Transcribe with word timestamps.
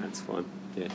That's 0.00 0.20
fine. 0.20 0.44
Yeah. 0.76 0.88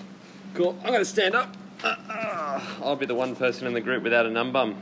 Cool. 0.53 0.77
I'm 0.81 0.87
going 0.87 0.99
to 0.99 1.05
stand 1.05 1.35
up. 1.35 1.55
Uh, 1.83 1.95
uh, 2.09 2.61
I'll 2.83 2.95
be 2.95 3.05
the 3.05 3.15
one 3.15 3.35
person 3.35 3.67
in 3.67 3.73
the 3.73 3.81
group 3.81 4.03
without 4.03 4.25
a 4.25 4.29
num 4.29 4.51
bum. 4.51 4.77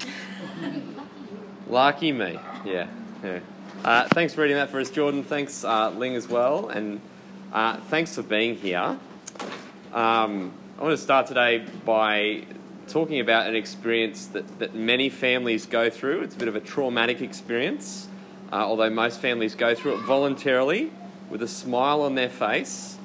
Lucky 1.68 2.12
me. 2.12 2.38
Yeah. 2.64 2.88
Yeah. 3.22 3.40
Uh, 3.84 4.08
thanks 4.08 4.34
for 4.34 4.42
reading 4.42 4.56
that 4.56 4.70
for 4.70 4.80
us, 4.80 4.90
Jordan. 4.90 5.22
Thanks, 5.22 5.64
uh, 5.64 5.90
Ling, 5.90 6.16
as 6.16 6.28
well. 6.28 6.68
And 6.68 7.00
uh, 7.52 7.76
thanks 7.88 8.14
for 8.14 8.22
being 8.22 8.56
here. 8.56 8.98
Um, 9.92 10.52
I 10.78 10.82
want 10.82 10.96
to 10.96 11.02
start 11.02 11.26
today 11.26 11.64
by 11.84 12.44
talking 12.88 13.20
about 13.20 13.46
an 13.46 13.54
experience 13.54 14.26
that, 14.26 14.58
that 14.58 14.74
many 14.74 15.08
families 15.08 15.66
go 15.66 15.90
through. 15.90 16.22
It's 16.22 16.34
a 16.34 16.38
bit 16.38 16.48
of 16.48 16.56
a 16.56 16.60
traumatic 16.60 17.20
experience, 17.20 18.08
uh, 18.52 18.56
although 18.56 18.90
most 18.90 19.20
families 19.20 19.54
go 19.54 19.74
through 19.74 19.98
it 19.98 20.04
voluntarily 20.04 20.90
with 21.30 21.42
a 21.42 21.48
smile 21.48 22.02
on 22.02 22.14
their 22.14 22.28
face. 22.28 22.96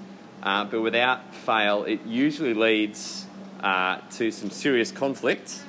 Uh, 0.41 0.65
but 0.65 0.81
without 0.81 1.33
fail, 1.33 1.83
it 1.85 2.05
usually 2.05 2.53
leads 2.53 3.27
uh, 3.61 3.99
to 4.11 4.31
some 4.31 4.49
serious 4.49 4.91
conflict. 4.91 5.61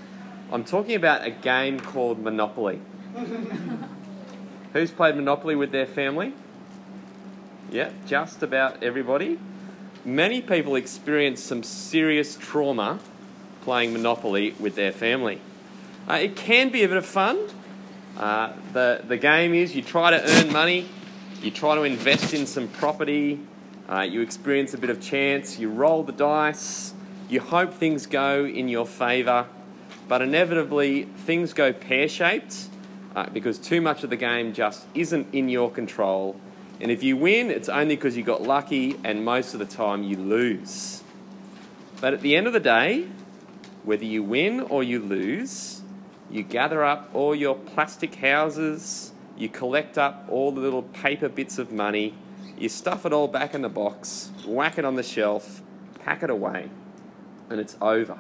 I'm 0.51 0.65
talking 0.65 0.95
about 0.95 1.25
a 1.25 1.31
game 1.31 1.79
called 1.79 2.21
Monopoly. 2.21 2.81
Who's 4.73 4.91
played 4.91 5.15
Monopoly 5.15 5.55
with 5.55 5.71
their 5.71 5.87
family? 5.87 6.35
Yeah, 7.71 7.91
just 8.07 8.43
about 8.43 8.83
everybody. 8.83 9.39
Many 10.05 10.43
people 10.43 10.75
experience 10.75 11.43
some 11.43 11.63
serious 11.63 12.37
trauma 12.37 12.99
playing 13.63 13.93
Monopoly 13.93 14.55
with 14.61 14.75
their 14.75 14.93
family. 14.93 15.41
Uh, 16.09 16.15
it 16.15 16.37
can 16.37 16.69
be 16.69 16.83
a 16.83 16.89
bit 16.89 16.97
of 16.97 17.07
fun. 17.07 17.39
Uh, 18.17 18.53
the, 18.73 19.03
the 19.07 19.17
game 19.17 19.55
is 19.55 19.75
you 19.75 19.83
try 19.83 20.11
to 20.11 20.23
earn 20.23 20.53
money, 20.53 20.89
you 21.45 21.51
try 21.51 21.75
to 21.75 21.83
invest 21.83 22.33
in 22.33 22.47
some 22.47 22.69
property, 22.69 23.39
uh, 23.87 24.01
you 24.01 24.23
experience 24.23 24.73
a 24.73 24.79
bit 24.79 24.89
of 24.89 24.99
chance, 24.99 25.59
you 25.59 25.69
roll 25.69 26.03
the 26.03 26.13
dice, 26.13 26.95
you 27.29 27.39
hope 27.39 27.75
things 27.75 28.07
go 28.07 28.47
in 28.47 28.67
your 28.69 28.87
favour, 28.87 29.47
but 30.09 30.23
inevitably 30.23 31.05
things 31.05 31.53
go 31.53 31.71
pear 31.71 32.09
shaped 32.09 32.69
uh, 33.15 33.29
because 33.31 33.59
too 33.59 33.83
much 33.83 34.03
of 34.03 34.09
the 34.09 34.17
game 34.17 34.55
just 34.55 34.87
isn't 34.95 35.27
in 35.35 35.51
your 35.51 35.71
control. 35.71 36.41
And 36.81 36.91
if 36.91 37.03
you 37.03 37.17
win, 37.17 37.51
it's 37.51 37.69
only 37.69 37.95
because 37.95 38.17
you 38.17 38.23
got 38.23 38.43
lucky, 38.43 38.99
and 39.05 39.23
most 39.25 39.53
of 39.53 39.61
the 39.61 39.67
time 39.67 40.03
you 40.03 40.17
lose. 40.17 41.03
But 42.01 42.15
at 42.15 42.23
the 42.23 42.37
end 42.37 42.47
of 42.47 42.53
the 42.55 42.61
day, 42.61 43.09
whether 43.85 44.05
you 44.05 44.23
win 44.23 44.61
or 44.61 44.83
you 44.83 44.99
lose, 44.99 45.83
you 46.31 46.43
gather 46.43 46.83
up 46.83 47.11
all 47.13 47.35
your 47.35 47.55
plastic 47.55 48.15
houses, 48.17 49.13
you 49.37 49.49
collect 49.49 49.99
up 49.99 50.27
all 50.29 50.53
the 50.53 50.61
little 50.61 50.83
paper 50.83 51.29
bits 51.29 51.59
of 51.59 51.73
money, 51.73 52.15
you 52.57 52.69
stuff 52.69 53.05
it 53.05 53.13
all 53.13 53.29
back 53.29 53.55
in 53.55 53.63
the 53.63 53.69
box, 53.69 54.31
whack 54.47 54.79
it 54.79 54.85
on 54.85 54.95
the 54.95 55.03
shelf, 55.03 55.63
pack 56.05 56.23
it 56.23 56.31
away, 56.31 56.71
and 57.51 57.61
it's 57.61 57.77
over. 57.81 58.19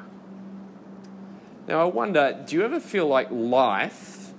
Now, 1.66 1.80
I 1.80 1.84
wonder 1.84 2.42
do 2.46 2.56
you 2.56 2.62
ever 2.62 2.80
feel 2.80 3.06
like 3.06 3.28
life 3.30 4.32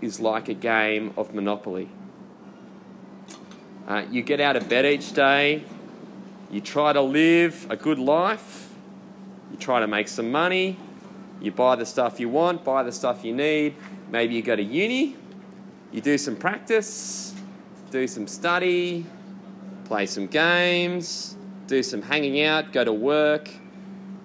is 0.00 0.20
like 0.20 0.48
a 0.48 0.54
game 0.54 1.12
of 1.16 1.34
Monopoly? 1.34 1.88
Uh, 3.88 4.04
you 4.10 4.22
get 4.22 4.40
out 4.40 4.56
of 4.56 4.68
bed 4.68 4.84
each 4.84 5.12
day, 5.12 5.64
you 6.50 6.60
try 6.60 6.92
to 6.92 7.00
live 7.00 7.66
a 7.68 7.76
good 7.76 7.98
life, 7.98 8.68
you 9.50 9.56
try 9.56 9.80
to 9.80 9.86
make 9.86 10.06
some 10.06 10.30
money, 10.30 10.76
you 11.40 11.50
buy 11.50 11.74
the 11.74 11.86
stuff 11.86 12.20
you 12.20 12.28
want, 12.28 12.62
buy 12.62 12.82
the 12.82 12.92
stuff 12.92 13.24
you 13.24 13.34
need. 13.34 13.74
Maybe 14.10 14.34
you 14.34 14.42
go 14.42 14.54
to 14.54 14.62
uni, 14.62 15.16
you 15.92 16.00
do 16.00 16.16
some 16.18 16.36
practice, 16.36 17.34
do 17.90 18.06
some 18.06 18.26
study, 18.26 19.04
play 19.84 20.06
some 20.06 20.26
games, 20.26 21.36
do 21.66 21.82
some 21.82 22.02
hanging 22.02 22.42
out, 22.42 22.72
go 22.72 22.84
to 22.84 22.92
work. 22.92 23.50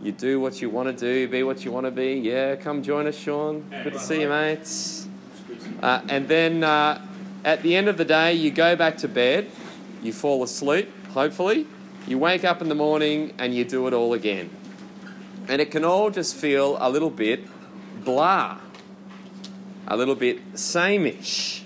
You 0.01 0.11
do 0.11 0.39
what 0.39 0.61
you 0.61 0.69
want 0.69 0.87
to 0.87 0.93
do, 0.93 1.27
be 1.27 1.43
what 1.43 1.65
you 1.65 1.71
want 1.71 1.85
to 1.85 1.91
be. 1.91 2.13
Yeah, 2.13 2.55
come 2.55 2.83
join 2.83 3.07
us, 3.07 3.17
Sean. 3.17 3.69
Good 3.83 3.93
to 3.93 3.99
see 3.99 4.21
you, 4.21 4.29
mates. 4.29 5.07
Uh, 5.81 6.01
and 6.07 6.27
then 6.27 6.63
uh, 6.63 7.01
at 7.43 7.63
the 7.63 7.75
end 7.75 7.87
of 7.87 7.97
the 7.97 8.05
day, 8.05 8.33
you 8.33 8.51
go 8.51 8.75
back 8.75 8.97
to 8.97 9.07
bed, 9.07 9.49
you 10.01 10.13
fall 10.13 10.43
asleep, 10.43 10.89
hopefully. 11.09 11.67
You 12.07 12.17
wake 12.17 12.45
up 12.45 12.61
in 12.61 12.69
the 12.69 12.75
morning 12.75 13.33
and 13.37 13.53
you 13.53 13.65
do 13.65 13.87
it 13.87 13.93
all 13.93 14.13
again. 14.13 14.49
And 15.49 15.61
it 15.61 15.71
can 15.71 15.83
all 15.83 16.09
just 16.09 16.35
feel 16.35 16.77
a 16.79 16.89
little 16.89 17.09
bit 17.09 17.45
blah, 18.05 18.59
a 19.87 19.95
little 19.95 20.15
bit 20.15 20.53
sameish. 20.53 21.61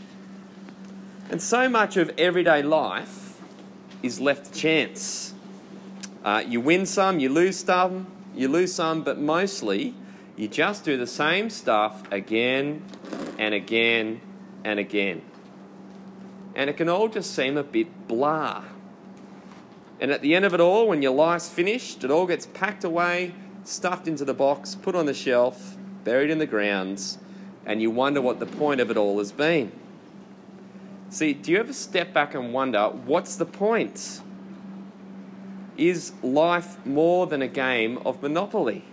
And 1.29 1.41
so 1.41 1.67
much 1.67 1.97
of 1.97 2.11
everyday 2.17 2.61
life 2.61 3.41
is 4.03 4.19
left 4.19 4.53
to 4.53 4.59
chance. 4.59 5.33
Uh, 6.23 6.43
you 6.47 6.61
win 6.61 6.85
some, 6.85 7.19
you 7.19 7.29
lose 7.29 7.57
some, 7.57 8.07
you 8.35 8.47
lose 8.47 8.73
some, 8.73 9.03
but 9.03 9.17
mostly 9.17 9.95
you 10.35 10.47
just 10.47 10.85
do 10.85 10.97
the 10.97 11.07
same 11.07 11.49
stuff 11.49 12.03
again 12.11 12.83
and 13.39 13.53
again 13.53 14.21
and 14.63 14.79
again. 14.79 15.21
And 16.55 16.69
it 16.69 16.77
can 16.77 16.89
all 16.89 17.07
just 17.07 17.33
seem 17.33 17.57
a 17.57 17.63
bit 17.63 18.07
blah. 18.07 18.63
And 19.99 20.11
at 20.11 20.21
the 20.21 20.35
end 20.35 20.45
of 20.45 20.53
it 20.53 20.59
all, 20.59 20.87
when 20.87 21.01
your 21.01 21.13
life's 21.13 21.49
finished, 21.49 22.03
it 22.03 22.11
all 22.11 22.27
gets 22.27 22.45
packed 22.45 22.83
away, 22.83 23.33
stuffed 23.63 24.07
into 24.07 24.25
the 24.25 24.33
box, 24.33 24.75
put 24.75 24.95
on 24.95 25.05
the 25.05 25.13
shelf, 25.13 25.77
buried 26.03 26.29
in 26.29 26.39
the 26.39 26.47
grounds, 26.47 27.19
and 27.65 27.81
you 27.81 27.91
wonder 27.91 28.21
what 28.21 28.39
the 28.39 28.45
point 28.45 28.81
of 28.81 28.89
it 28.89 28.97
all 28.97 29.17
has 29.19 29.31
been. 29.31 29.71
See, 31.09 31.33
do 31.33 31.51
you 31.51 31.59
ever 31.59 31.73
step 31.73 32.13
back 32.13 32.33
and 32.33 32.53
wonder 32.53 32.87
what's 32.87 33.35
the 33.35 33.45
point? 33.45 34.21
Is 35.77 36.13
life 36.23 36.83
more 36.85 37.27
than 37.27 37.41
a 37.41 37.47
game 37.47 37.97
of 38.05 38.21
Monopoly? 38.21 38.85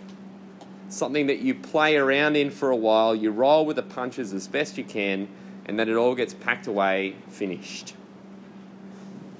Something 0.89 1.27
that 1.27 1.39
you 1.39 1.53
play 1.55 1.95
around 1.95 2.35
in 2.35 2.49
for 2.49 2.71
a 2.71 2.75
while, 2.75 3.15
you 3.15 3.31
roll 3.31 3.65
with 3.65 3.75
the 3.75 3.83
punches 3.83 4.33
as 4.33 4.47
best 4.47 4.77
you 4.77 4.83
can, 4.83 5.27
and 5.65 5.79
then 5.79 5.87
it 5.87 5.95
all 5.95 6.15
gets 6.15 6.33
packed 6.33 6.67
away, 6.67 7.15
finished. 7.27 7.93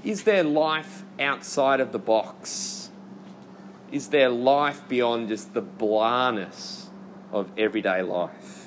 Is 0.03 0.23
there 0.23 0.43
life 0.43 1.03
outside 1.19 1.79
of 1.79 1.91
the 1.91 1.99
box? 1.99 2.91
Is 3.91 4.09
there 4.09 4.29
life 4.29 4.87
beyond 4.87 5.29
just 5.29 5.53
the 5.53 5.61
blahness 5.61 6.85
of 7.31 7.49
everyday 7.57 8.03
life? 8.03 8.58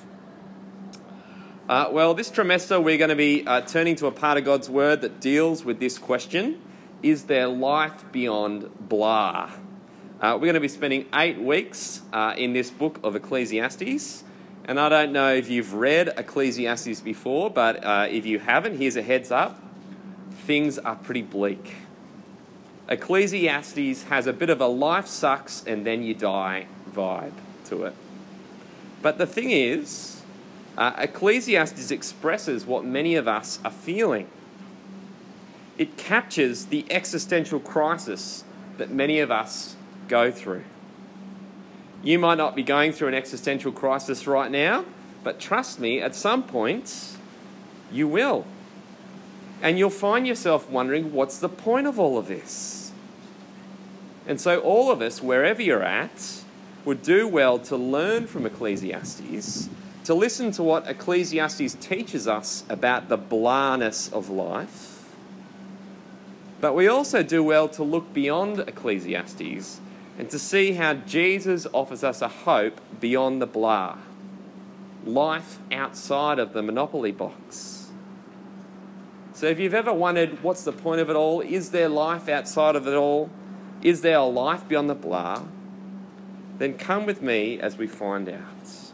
Uh, 1.69 1.89
well, 1.93 2.13
this 2.13 2.29
trimester 2.29 2.83
we're 2.83 2.99
going 2.99 3.09
to 3.09 3.15
be 3.15 3.47
uh, 3.47 3.61
turning 3.61 3.95
to 3.95 4.07
a 4.07 4.11
part 4.11 4.37
of 4.37 4.45
God's 4.45 4.69
Word 4.69 5.01
that 5.03 5.21
deals 5.21 5.65
with 5.65 5.79
this 5.79 5.97
question 5.97 6.61
Is 7.05 7.25
there 7.25 7.47
life 7.47 8.05
beyond 8.11 8.89
blah? 8.89 9.53
Uh, 10.21 10.35
we're 10.35 10.47
going 10.47 10.55
to 10.55 10.61
be 10.61 10.67
spending 10.67 11.07
eight 11.15 11.39
weeks 11.39 12.03
uh, 12.13 12.35
in 12.37 12.53
this 12.53 12.71
book 12.71 12.99
of 13.05 13.15
Ecclesiastes. 13.15 14.25
And 14.65 14.81
I 14.81 14.89
don't 14.89 15.13
know 15.13 15.33
if 15.33 15.49
you've 15.49 15.75
read 15.75 16.13
Ecclesiastes 16.17 17.01
before, 17.01 17.49
but 17.49 17.85
uh, 17.85 18.09
if 18.11 18.27
you 18.27 18.41
haven't, 18.41 18.79
here's 18.79 18.97
a 18.97 19.03
heads 19.03 19.31
up 19.31 19.63
things 20.33 20.79
are 20.81 20.97
pretty 20.97 21.23
bleak. 21.23 21.75
Ecclesiastes 22.89 24.05
has 24.05 24.27
a 24.27 24.33
bit 24.33 24.51
of 24.51 24.61
a 24.61 24.67
life 24.67 25.07
sucks 25.07 25.63
and 25.65 25.87
then 25.87 26.03
you 26.03 26.15
die 26.15 26.67
vibe 26.91 27.35
to 27.67 27.85
it. 27.85 27.95
But 29.01 29.19
the 29.19 29.27
thing 29.27 29.53
is, 29.53 30.22
uh, 30.77 30.93
Ecclesiastes 30.99 31.91
expresses 31.91 32.67
what 32.67 32.85
many 32.85 33.15
of 33.15 33.29
us 33.29 33.59
are 33.65 33.71
feeling. 33.71 34.29
It 35.79 35.97
captures 35.97 36.67
the 36.67 36.87
existential 36.91 37.61
crisis 37.61 38.45
that 38.79 38.91
many 38.91 39.21
of 39.21 39.31
us 39.31 39.77
go 40.09 40.31
through. 40.31 40.65
You 42.03 42.19
might 42.19 42.37
not 42.37 42.57
be 42.57 42.63
going 42.63 42.93
through 42.93 43.09
an 43.09 43.15
existential 43.15 43.73
crisis 43.73 44.27
right 44.27 44.51
now, 44.51 44.85
but 45.23 45.39
trust 45.39 45.79
me, 45.79 46.01
at 46.01 46.15
some 46.15 46.43
point, 46.43 47.17
you 47.93 48.09
will. 48.09 48.45
And 49.61 49.79
you'll 49.79 49.91
find 49.91 50.27
yourself 50.27 50.69
wondering, 50.69 51.13
what's 51.13 51.39
the 51.39 51.49
point 51.49 51.87
of 51.87 52.01
all 52.01 52.19
of 52.19 52.27
this? 52.27 52.93
And 54.27 54.41
so, 54.41 54.59
all 54.61 54.91
of 54.91 55.01
us, 55.01 55.23
wherever 55.23 55.63
you're 55.63 55.83
at, 55.83 56.43
would 56.85 57.03
do 57.03 57.29
well 57.29 57.59
to 57.61 57.77
learn 57.77 58.27
from 58.27 58.47
Ecclesiastes, 58.47 59.69
to 60.05 60.15
listen 60.15 60.51
to 60.53 60.63
what 60.63 60.89
Ecclesiastes 60.89 61.75
teaches 61.81 62.27
us 62.27 62.65
about 62.69 63.09
the 63.09 63.19
blahness 63.19 64.13
of 64.13 64.29
life. 64.29 65.05
But 66.61 66.75
we 66.75 66.87
also 66.87 67.23
do 67.23 67.43
well 67.43 67.69
to 67.71 67.83
look 67.83 68.13
beyond 68.13 68.61
Ecclesiastes 68.61 69.81
and 70.19 70.31
to 70.31 70.39
see 70.39 70.73
how 70.73 70.95
Jesus 70.95 71.67
offers 71.73 72.05
us 72.05 72.23
a 72.23 72.29
hope 72.29 72.81
beyond 73.01 73.43
the 73.43 73.47
blah 73.47 73.99
life 75.05 75.59
outside 75.71 76.39
of 76.39 76.53
the 76.53 76.63
monopoly 76.63 77.13
box. 77.13 77.91
So, 79.35 79.47
if 79.47 79.59
you've 79.59 79.75
ever 79.75 79.93
wondered 79.93 80.43
what's 80.43 80.65
the 80.65 80.73
point 80.73 81.01
of 81.01 81.11
it 81.11 81.17
all, 81.17 81.41
is 81.41 81.71
there 81.71 81.89
life 81.89 82.29
outside 82.29 82.77
of 82.77 82.87
it 82.87 82.95
all? 82.95 83.31
Is 83.83 84.03
there 84.03 84.19
a 84.19 84.25
life 84.25 84.69
beyond 84.69 84.89
the 84.89 84.95
blah? 84.95 85.43
Then 86.59 86.75
come 86.75 87.07
with 87.07 87.23
me 87.23 87.59
as 87.59 87.77
we 87.77 87.87
find 87.87 88.29
out. 88.29 88.92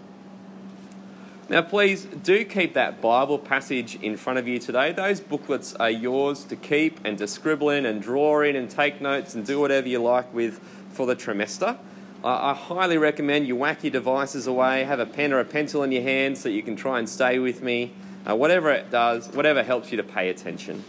Now, 1.51 1.63
please 1.63 2.05
do 2.05 2.45
keep 2.45 2.75
that 2.75 3.01
Bible 3.01 3.39
passage 3.39 3.95
in 4.03 4.19
front 4.19 4.39
of 4.39 4.47
you 4.47 4.59
today. 4.59 4.93
Those 4.93 5.19
booklets 5.19 5.73
are 5.77 5.89
yours 5.89 6.45
to 6.45 6.57
keep 6.57 7.01
and 7.07 7.17
to 7.17 7.27
scribble 7.27 7.71
in 7.71 7.87
and 7.87 8.03
draw 8.03 8.43
in 8.43 8.55
and 8.55 8.69
take 8.69 9.01
notes 9.01 9.35
and 9.35 9.47
do 9.47 9.59
whatever 9.59 9.89
you 9.89 9.99
like 9.99 10.33
with 10.35 10.61
for 10.93 11.07
the 11.07 11.17
trimester. 11.17 11.79
I 12.23 12.53
highly 12.53 12.99
recommend 12.99 13.47
you 13.47 13.57
whack 13.57 13.83
your 13.83 13.93
devices 13.93 14.47
away, 14.47 14.85
have 14.85 15.01
a 15.01 15.07
pen 15.07 15.33
or 15.33 15.39
a 15.39 15.45
pencil 15.47 15.83
in 15.83 15.91
your 15.91 16.03
hand 16.03 16.37
so 16.37 16.51
you 16.51 16.63
can 16.63 16.77
try 16.77 16.99
and 16.99 17.09
stay 17.09 17.39
with 17.39 17.63
me. 17.63 17.93
Uh, 18.29 18.37
whatever 18.37 18.71
it 18.71 18.91
does, 18.91 19.29
whatever 19.29 19.63
helps 19.63 19.91
you 19.91 19.97
to 19.97 20.03
pay 20.03 20.29
attention. 20.29 20.85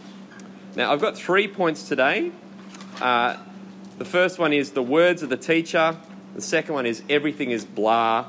Now, 0.76 0.92
I've 0.92 1.00
got 1.00 1.16
three 1.16 1.48
points 1.48 1.88
today. 1.88 2.34
Uh, 3.00 3.38
the 3.98 4.04
first 4.04 4.38
one 4.40 4.52
is 4.52 4.72
the 4.72 4.84
words 4.84 5.24
of 5.24 5.30
the 5.30 5.38
teacher. 5.38 5.96
The 6.36 6.42
second 6.42 6.74
one 6.74 6.86
is 6.86 7.02
everything 7.10 7.52
is 7.52 7.64
blah. 7.64 8.26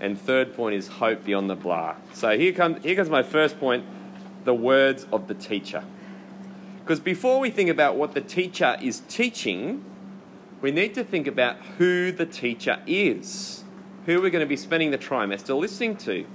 And 0.00 0.18
third 0.18 0.56
point 0.56 0.74
is 0.74 0.88
hope 0.88 1.24
beyond 1.24 1.50
the 1.50 1.54
blah. 1.54 1.96
So 2.14 2.36
here 2.38 2.52
comes, 2.52 2.82
here 2.82 2.96
comes 2.96 3.10
my 3.10 3.22
first 3.22 3.60
point 3.60 3.84
the 4.44 4.54
words 4.54 5.06
of 5.12 5.28
the 5.28 5.34
teacher. 5.34 5.84
Because 6.80 7.00
before 7.00 7.38
we 7.38 7.50
think 7.50 7.68
about 7.68 7.96
what 7.96 8.14
the 8.14 8.20
teacher 8.20 8.76
is 8.82 9.02
teaching, 9.08 9.84
we 10.60 10.70
need 10.70 10.94
to 10.94 11.04
think 11.04 11.26
about 11.26 11.56
who 11.78 12.10
the 12.10 12.26
teacher 12.26 12.80
is, 12.86 13.64
who 14.06 14.20
we're 14.20 14.30
going 14.30 14.44
to 14.44 14.48
be 14.48 14.56
spending 14.56 14.90
the 14.90 14.98
trimester 14.98 15.58
listening 15.58 15.96
to. 15.98 16.26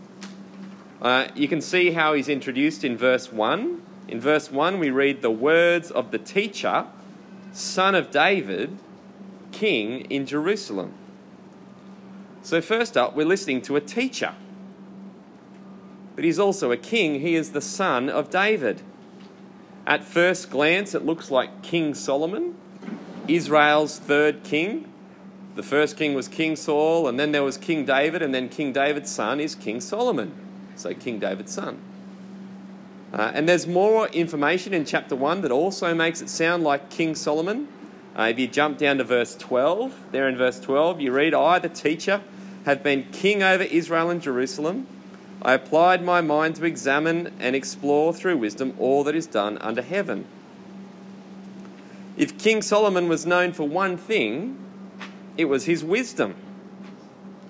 Uh, 1.01 1.27
you 1.35 1.47
can 1.47 1.61
see 1.61 1.91
how 1.91 2.13
he's 2.13 2.29
introduced 2.29 2.83
in 2.83 2.95
verse 2.95 3.31
1. 3.31 3.81
In 4.07 4.21
verse 4.21 4.51
1, 4.51 4.79
we 4.79 4.89
read 4.91 5.21
the 5.21 5.31
words 5.31 5.91
of 5.91 6.11
the 6.11 6.19
teacher, 6.19 6.85
son 7.51 7.95
of 7.95 8.11
David, 8.11 8.77
king 9.51 10.01
in 10.11 10.25
Jerusalem. 10.25 10.93
So, 12.45 12.61
first 12.61 12.95
up, 12.95 13.15
we're 13.15 13.25
listening 13.25 13.63
to 13.63 13.75
a 13.75 13.81
teacher. 13.81 14.35
But 16.13 16.25
he's 16.25 16.37
also 16.37 16.71
a 16.71 16.77
king. 16.77 17.21
He 17.21 17.33
is 17.33 17.53
the 17.53 17.59
son 17.59 18.07
of 18.07 18.29
David. 18.29 18.83
At 19.87 20.03
first 20.03 20.51
glance, 20.51 20.93
it 20.93 21.03
looks 21.03 21.31
like 21.31 21.63
King 21.63 21.95
Solomon, 21.95 22.53
Israel's 23.27 23.97
third 23.97 24.43
king. 24.43 24.87
The 25.55 25.63
first 25.63 25.97
king 25.97 26.13
was 26.13 26.27
King 26.27 26.55
Saul, 26.55 27.07
and 27.07 27.19
then 27.19 27.31
there 27.31 27.41
was 27.41 27.57
King 27.57 27.83
David, 27.83 28.21
and 28.21 28.31
then 28.31 28.47
King 28.47 28.71
David's 28.71 29.09
son 29.09 29.39
is 29.39 29.55
King 29.55 29.81
Solomon. 29.81 30.31
So, 30.75 30.93
King 30.93 31.17
David's 31.17 31.51
son. 31.51 31.79
Uh, 33.11 33.31
and 33.33 33.49
there's 33.49 33.65
more 33.65 34.07
information 34.09 34.71
in 34.71 34.85
chapter 34.85 35.15
1 35.15 35.41
that 35.41 35.51
also 35.51 35.95
makes 35.95 36.21
it 36.21 36.29
sound 36.29 36.63
like 36.63 36.91
King 36.91 37.15
Solomon. 37.15 37.69
Uh, 38.15 38.27
if 38.29 38.37
you 38.37 38.47
jump 38.47 38.77
down 38.77 38.99
to 38.99 39.03
verse 39.03 39.35
12, 39.35 40.11
there 40.11 40.29
in 40.29 40.37
verse 40.37 40.59
12, 40.59 41.01
you 41.01 41.11
read, 41.11 41.33
I, 41.33 41.57
the 41.57 41.69
teacher, 41.69 42.21
have 42.65 42.81
been 42.81 43.03
king 43.11 43.43
over 43.43 43.63
Israel 43.63 44.09
and 44.09 44.21
Jerusalem. 44.21 44.87
I 45.41 45.53
applied 45.53 46.03
my 46.03 46.21
mind 46.21 46.55
to 46.55 46.65
examine 46.65 47.31
and 47.39 47.55
explore 47.55 48.11
through 48.13 48.37
wisdom 48.37 48.73
all 48.79 49.03
that 49.03 49.15
is 49.15 49.27
done 49.27 49.59
under 49.59 49.83
heaven. 49.83 50.25
If 52.17 52.39
King 52.39 52.63
Solomon 52.63 53.07
was 53.07 53.25
known 53.25 53.53
for 53.53 53.67
one 53.67 53.97
thing, 53.97 54.57
it 55.37 55.45
was 55.45 55.65
his 55.65 55.83
wisdom. 55.83 56.35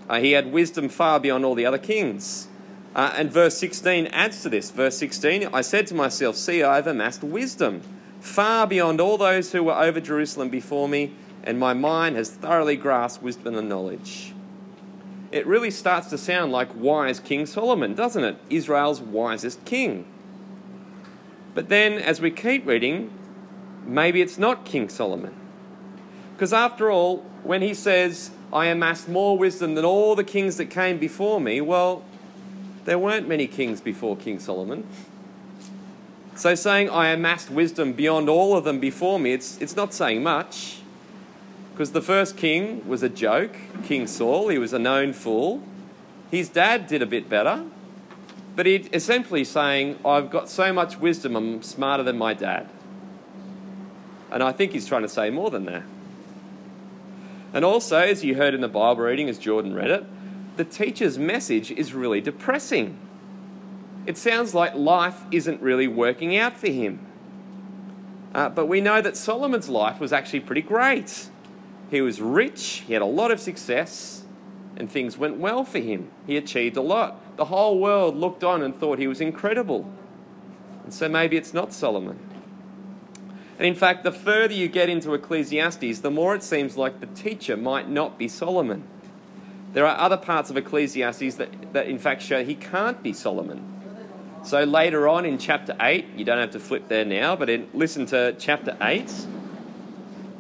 Uh, 0.09 0.19
he 0.19 0.33
had 0.33 0.51
wisdom 0.51 0.89
far 0.89 1.19
beyond 1.19 1.45
all 1.45 1.55
the 1.55 1.65
other 1.65 1.77
kings. 1.77 2.47
Uh, 2.93 3.13
and 3.15 3.31
verse 3.31 3.57
16 3.57 4.07
adds 4.07 4.41
to 4.43 4.49
this. 4.49 4.69
Verse 4.71 4.97
16 4.97 5.47
I 5.53 5.61
said 5.61 5.87
to 5.87 5.95
myself, 5.95 6.35
See, 6.35 6.61
I 6.61 6.75
have 6.75 6.87
amassed 6.87 7.23
wisdom 7.23 7.81
far 8.19 8.67
beyond 8.67 8.99
all 8.99 9.17
those 9.17 9.53
who 9.53 9.63
were 9.63 9.79
over 9.79 10.01
Jerusalem 10.01 10.49
before 10.49 10.89
me, 10.89 11.13
and 11.43 11.57
my 11.59 11.73
mind 11.73 12.17
has 12.17 12.31
thoroughly 12.31 12.75
grasped 12.75 13.23
wisdom 13.23 13.55
and 13.55 13.69
knowledge 13.69 14.34
it 15.35 15.45
really 15.45 15.69
starts 15.69 16.07
to 16.07 16.17
sound 16.17 16.53
like 16.53 16.73
wise 16.73 17.19
King 17.19 17.45
Solomon, 17.45 17.93
doesn't 17.93 18.23
it? 18.23 18.37
Israel's 18.49 19.01
wisest 19.01 19.65
king. 19.65 20.05
But 21.53 21.67
then, 21.67 21.93
as 21.93 22.21
we 22.21 22.31
keep 22.31 22.65
reading, 22.65 23.11
maybe 23.85 24.21
it's 24.21 24.37
not 24.37 24.63
King 24.63 24.87
Solomon. 24.87 25.35
Because 26.33 26.53
after 26.53 26.89
all, 26.89 27.17
when 27.43 27.61
he 27.61 27.73
says, 27.73 28.31
I 28.53 28.67
amassed 28.67 29.09
more 29.09 29.37
wisdom 29.37 29.75
than 29.75 29.83
all 29.83 30.15
the 30.15 30.23
kings 30.23 30.55
that 30.55 30.67
came 30.67 30.99
before 30.99 31.41
me, 31.41 31.59
well, 31.59 32.05
there 32.85 32.97
weren't 32.97 33.27
many 33.27 33.45
kings 33.45 33.81
before 33.81 34.15
King 34.15 34.39
Solomon. 34.39 34.87
So 36.35 36.55
saying, 36.55 36.89
I 36.89 37.09
amassed 37.09 37.51
wisdom 37.51 37.91
beyond 37.91 38.29
all 38.29 38.55
of 38.55 38.63
them 38.63 38.79
before 38.79 39.19
me, 39.19 39.33
it's, 39.33 39.57
it's 39.61 39.75
not 39.75 39.93
saying 39.93 40.23
much. 40.23 40.77
Because 41.75 41.91
the 41.91 42.01
first 42.01 42.37
king 42.37 42.87
was 42.87 43.03
a 43.03 43.09
joke, 43.09 43.57
King 43.83 44.07
Saul. 44.07 44.47
He 44.47 44.57
was 44.57 44.71
a 44.71 44.79
known 44.79 45.11
fool. 45.11 45.61
His 46.31 46.47
dad 46.47 46.87
did 46.87 47.01
a 47.01 47.05
bit 47.05 47.27
better. 47.27 47.65
But 48.55 48.65
he's 48.65 48.87
essentially 48.93 49.43
saying, 49.43 49.99
I've 50.05 50.29
got 50.29 50.47
so 50.47 50.71
much 50.71 50.97
wisdom, 50.99 51.35
I'm 51.35 51.61
smarter 51.61 52.01
than 52.01 52.17
my 52.17 52.33
dad. 52.33 52.69
And 54.31 54.41
I 54.41 54.53
think 54.53 54.71
he's 54.71 54.87
trying 54.87 55.01
to 55.01 55.09
say 55.09 55.29
more 55.29 55.49
than 55.49 55.65
that. 55.65 55.83
And 57.53 57.65
also, 57.65 57.97
as 57.97 58.23
you 58.23 58.35
heard 58.35 58.53
in 58.53 58.61
the 58.61 58.69
Bible 58.69 59.03
reading, 59.03 59.27
as 59.27 59.37
Jordan 59.37 59.73
read 59.73 59.89
it, 59.89 60.05
the 60.55 60.63
teacher's 60.63 61.17
message 61.17 61.71
is 61.71 61.93
really 61.93 62.21
depressing. 62.21 62.97
It 64.05 64.17
sounds 64.17 64.55
like 64.55 64.75
life 64.75 65.23
isn't 65.29 65.61
really 65.61 65.89
working 65.89 66.37
out 66.37 66.55
for 66.55 66.69
him. 66.69 67.05
Uh, 68.33 68.47
but 68.47 68.67
we 68.67 68.79
know 68.79 69.01
that 69.01 69.17
Solomon's 69.17 69.67
life 69.67 69.99
was 69.99 70.13
actually 70.13 70.39
pretty 70.39 70.61
great. 70.61 71.31
He 71.89 72.01
was 72.01 72.21
rich, 72.21 72.83
he 72.87 72.93
had 72.93 73.01
a 73.01 73.05
lot 73.05 73.31
of 73.31 73.39
success, 73.39 74.23
and 74.77 74.89
things 74.89 75.17
went 75.17 75.37
well 75.37 75.63
for 75.63 75.79
him. 75.79 76.11
He 76.27 76.37
achieved 76.37 76.77
a 76.77 76.81
lot. 76.81 77.37
The 77.37 77.45
whole 77.45 77.79
world 77.79 78.15
looked 78.15 78.43
on 78.43 78.61
and 78.61 78.75
thought 78.75 78.99
he 78.99 79.07
was 79.07 79.21
incredible. 79.21 79.89
And 80.83 80.93
so 80.93 81.07
maybe 81.07 81.37
it's 81.37 81.53
not 81.53 81.73
Solomon. 81.73 82.19
And 83.57 83.65
in 83.65 83.75
fact, 83.75 84.03
the 84.03 84.11
further 84.11 84.53
you 84.53 84.67
get 84.67 84.89
into 84.89 85.13
Ecclesiastes, 85.13 85.99
the 85.99 86.11
more 86.11 86.35
it 86.35 86.43
seems 86.43 86.75
like 86.75 86.99
the 86.99 87.07
teacher 87.07 87.55
might 87.55 87.89
not 87.89 88.17
be 88.17 88.27
Solomon. 88.27 88.83
There 89.73 89.85
are 89.85 89.97
other 89.97 90.17
parts 90.17 90.49
of 90.49 90.57
Ecclesiastes 90.57 91.35
that, 91.35 91.73
that 91.73 91.87
in 91.87 91.99
fact 91.99 92.21
show 92.21 92.43
he 92.43 92.55
can't 92.55 93.01
be 93.01 93.13
Solomon. 93.13 93.71
So 94.43 94.63
later 94.63 95.07
on 95.07 95.25
in 95.25 95.37
chapter 95.37 95.75
8, 95.79 96.05
you 96.15 96.25
don't 96.25 96.37
have 96.37 96.51
to 96.51 96.59
flip 96.59 96.87
there 96.87 97.05
now, 97.05 97.35
but 97.35 97.49
in, 97.49 97.67
listen 97.73 98.05
to 98.07 98.35
chapter 98.37 98.77
8 98.79 99.11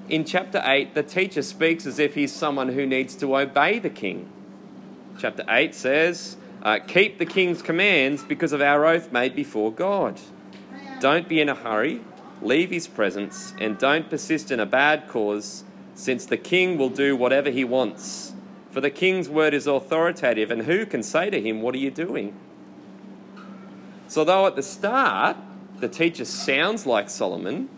in 0.09 0.23
chapter 0.23 0.61
8, 0.63 0.93
the 0.93 1.03
teacher 1.03 1.41
speaks 1.41 1.85
as 1.85 1.99
if 1.99 2.13
he's 2.13 2.31
someone 2.31 2.69
who 2.69 2.85
needs 2.85 3.15
to 3.15 3.37
obey 3.37 3.79
the 3.79 3.89
king. 3.89 4.29
Chapter 5.19 5.43
8 5.49 5.73
says, 5.73 6.37
uh, 6.61 6.79
Keep 6.79 7.17
the 7.17 7.25
king's 7.25 7.61
commands 7.61 8.23
because 8.23 8.53
of 8.53 8.61
our 8.61 8.85
oath 8.85 9.11
made 9.11 9.35
before 9.35 9.71
God. 9.71 10.19
Don't 10.99 11.27
be 11.27 11.41
in 11.41 11.49
a 11.49 11.55
hurry, 11.55 12.01
leave 12.41 12.69
his 12.69 12.87
presence, 12.87 13.53
and 13.59 13.77
don't 13.77 14.09
persist 14.09 14.51
in 14.51 14.59
a 14.59 14.65
bad 14.65 15.07
cause, 15.07 15.63
since 15.95 16.25
the 16.25 16.37
king 16.37 16.77
will 16.77 16.89
do 16.89 17.15
whatever 17.15 17.49
he 17.49 17.63
wants. 17.63 18.33
For 18.69 18.81
the 18.81 18.91
king's 18.91 19.29
word 19.29 19.53
is 19.53 19.67
authoritative, 19.67 20.51
and 20.51 20.63
who 20.63 20.85
can 20.85 21.01
say 21.01 21.29
to 21.29 21.41
him, 21.41 21.61
What 21.61 21.73
are 21.75 21.79
you 21.79 21.91
doing? 21.91 22.35
So, 24.07 24.23
though 24.23 24.45
at 24.45 24.55
the 24.55 24.63
start 24.63 25.37
the 25.79 25.89
teacher 25.89 26.25
sounds 26.25 26.85
like 26.85 27.09
Solomon, 27.09 27.69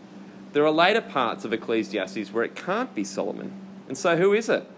there 0.52 0.64
are 0.64 0.70
later 0.70 1.00
parts 1.00 1.44
of 1.44 1.52
Ecclesiastes 1.52 2.32
where 2.32 2.44
it 2.44 2.56
can't 2.56 2.94
be 2.94 3.04
Solomon. 3.04 3.52
And 3.86 3.96
so, 3.96 4.16
who 4.16 4.32
is 4.32 4.48
it? 4.48 4.68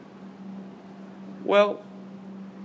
Well, 1.44 1.82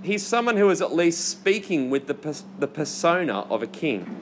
he's 0.04 0.26
someone 0.26 0.58
who 0.58 0.70
is 0.70 0.82
at 0.82 0.94
least 0.94 1.28
speaking 1.28 1.90
with 1.90 2.08
the, 2.08 2.44
the 2.60 2.68
persona 2.68 3.42
of 3.42 3.64
a 3.64 3.68
king. 3.68 4.22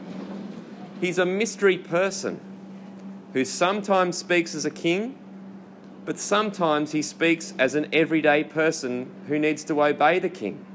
He's 1.02 1.18
a 1.18 1.26
mystery 1.26 1.78
person 1.78 2.40
who 3.34 3.44
sometimes 3.44 4.18
speaks 4.18 4.56
as 4.56 4.64
a 4.64 4.70
king, 4.70 5.18
but 6.06 6.20
sometimes 6.20 6.92
he 6.92 7.02
speaks 7.02 7.54
as 7.58 7.76
an 7.76 7.88
everyday 7.92 8.44
person 8.44 9.12
who 9.28 9.40
needs 9.40 9.64
to 9.66 9.84
obey 9.84 10.20
the 10.20 10.30
king. 10.30 10.66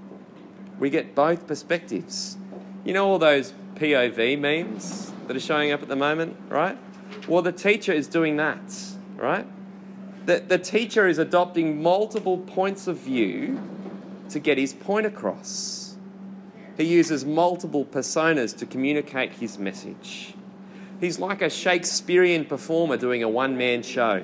We 0.78 0.90
get 0.90 1.14
both 1.14 1.46
perspectives. 1.46 2.36
You 2.84 2.92
know 2.94 3.06
all 3.06 3.18
those 3.18 3.52
POV 3.76 4.38
memes 4.38 5.12
that 5.26 5.36
are 5.36 5.40
showing 5.40 5.72
up 5.72 5.82
at 5.82 5.88
the 5.88 5.96
moment, 5.96 6.36
right? 6.48 6.76
Well, 7.26 7.42
the 7.42 7.52
teacher 7.52 7.92
is 7.92 8.06
doing 8.06 8.36
that, 8.36 8.74
right? 9.16 9.46
The, 10.26 10.40
the 10.40 10.58
teacher 10.58 11.06
is 11.08 11.18
adopting 11.18 11.82
multiple 11.82 12.38
points 12.38 12.86
of 12.86 12.98
view 12.98 13.60
to 14.30 14.38
get 14.38 14.58
his 14.58 14.74
point 14.74 15.06
across. 15.06 15.96
He 16.76 16.84
uses 16.84 17.24
multiple 17.24 17.84
personas 17.84 18.56
to 18.58 18.66
communicate 18.66 19.32
his 19.32 19.58
message. 19.58 20.34
He's 21.00 21.18
like 21.18 21.42
a 21.42 21.50
Shakespearean 21.50 22.44
performer 22.44 22.96
doing 22.96 23.22
a 23.22 23.28
one 23.28 23.56
man 23.56 23.82
show. 23.82 24.20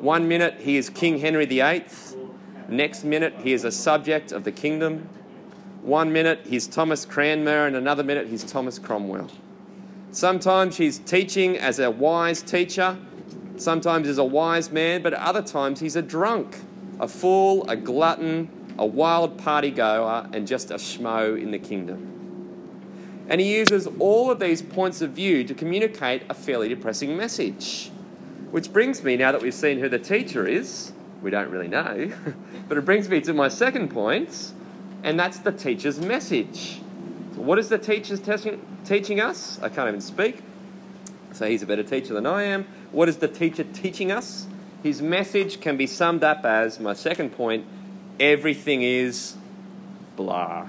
One 0.00 0.28
minute 0.28 0.60
he 0.60 0.76
is 0.76 0.88
King 0.88 1.18
Henry 1.18 1.46
VIII, 1.46 1.84
next 2.68 3.04
minute 3.04 3.34
he 3.42 3.52
is 3.52 3.64
a 3.64 3.72
subject 3.72 4.32
of 4.32 4.44
the 4.44 4.52
kingdom. 4.52 5.08
One 5.82 6.12
minute 6.12 6.40
he's 6.46 6.66
Thomas 6.66 7.04
Cranmer, 7.04 7.66
and 7.66 7.76
another 7.76 8.02
minute 8.02 8.28
he's 8.28 8.44
Thomas 8.44 8.78
Cromwell. 8.78 9.30
Sometimes 10.12 10.76
he's 10.76 10.98
teaching 10.98 11.56
as 11.56 11.78
a 11.78 11.88
wise 11.88 12.42
teacher, 12.42 12.98
sometimes 13.56 14.08
as 14.08 14.18
a 14.18 14.24
wise 14.24 14.70
man, 14.70 15.02
but 15.02 15.14
other 15.14 15.42
times 15.42 15.78
he's 15.78 15.94
a 15.94 16.02
drunk, 16.02 16.56
a 16.98 17.06
fool, 17.06 17.68
a 17.70 17.76
glutton, 17.76 18.74
a 18.76 18.84
wild 18.84 19.38
party 19.38 19.70
goer, 19.70 20.28
and 20.32 20.48
just 20.48 20.72
a 20.72 20.74
schmo 20.74 21.40
in 21.40 21.52
the 21.52 21.60
kingdom. 21.60 22.08
And 23.28 23.40
he 23.40 23.56
uses 23.56 23.86
all 24.00 24.32
of 24.32 24.40
these 24.40 24.62
points 24.62 25.00
of 25.00 25.12
view 25.12 25.44
to 25.44 25.54
communicate 25.54 26.22
a 26.28 26.34
fairly 26.34 26.68
depressing 26.68 27.16
message. 27.16 27.92
Which 28.50 28.72
brings 28.72 29.04
me, 29.04 29.16
now 29.16 29.30
that 29.30 29.40
we've 29.40 29.54
seen 29.54 29.78
who 29.78 29.88
the 29.88 30.00
teacher 30.00 30.44
is, 30.44 30.92
we 31.22 31.30
don't 31.30 31.50
really 31.50 31.68
know, 31.68 32.12
but 32.68 32.76
it 32.76 32.84
brings 32.84 33.08
me 33.08 33.20
to 33.20 33.32
my 33.32 33.46
second 33.46 33.90
point, 33.90 34.52
and 35.04 35.20
that's 35.20 35.38
the 35.38 35.52
teacher's 35.52 36.00
message. 36.00 36.80
What 37.40 37.58
is 37.58 37.70
the 37.70 37.78
teacher 37.78 38.18
teaching, 38.18 38.60
teaching 38.84 39.18
us? 39.18 39.58
I 39.62 39.70
can't 39.70 39.88
even 39.88 40.02
speak, 40.02 40.42
so 41.32 41.48
he's 41.48 41.62
a 41.62 41.66
better 41.66 41.82
teacher 41.82 42.12
than 42.12 42.26
I 42.26 42.42
am. 42.42 42.66
What 42.92 43.08
is 43.08 43.16
the 43.16 43.28
teacher 43.28 43.64
teaching 43.64 44.12
us? 44.12 44.46
His 44.82 45.00
message 45.00 45.60
can 45.60 45.78
be 45.78 45.86
summed 45.86 46.22
up 46.22 46.44
as 46.44 46.78
my 46.78 46.92
second 46.92 47.30
point 47.30 47.66
everything 48.18 48.82
is 48.82 49.36
blah. 50.16 50.66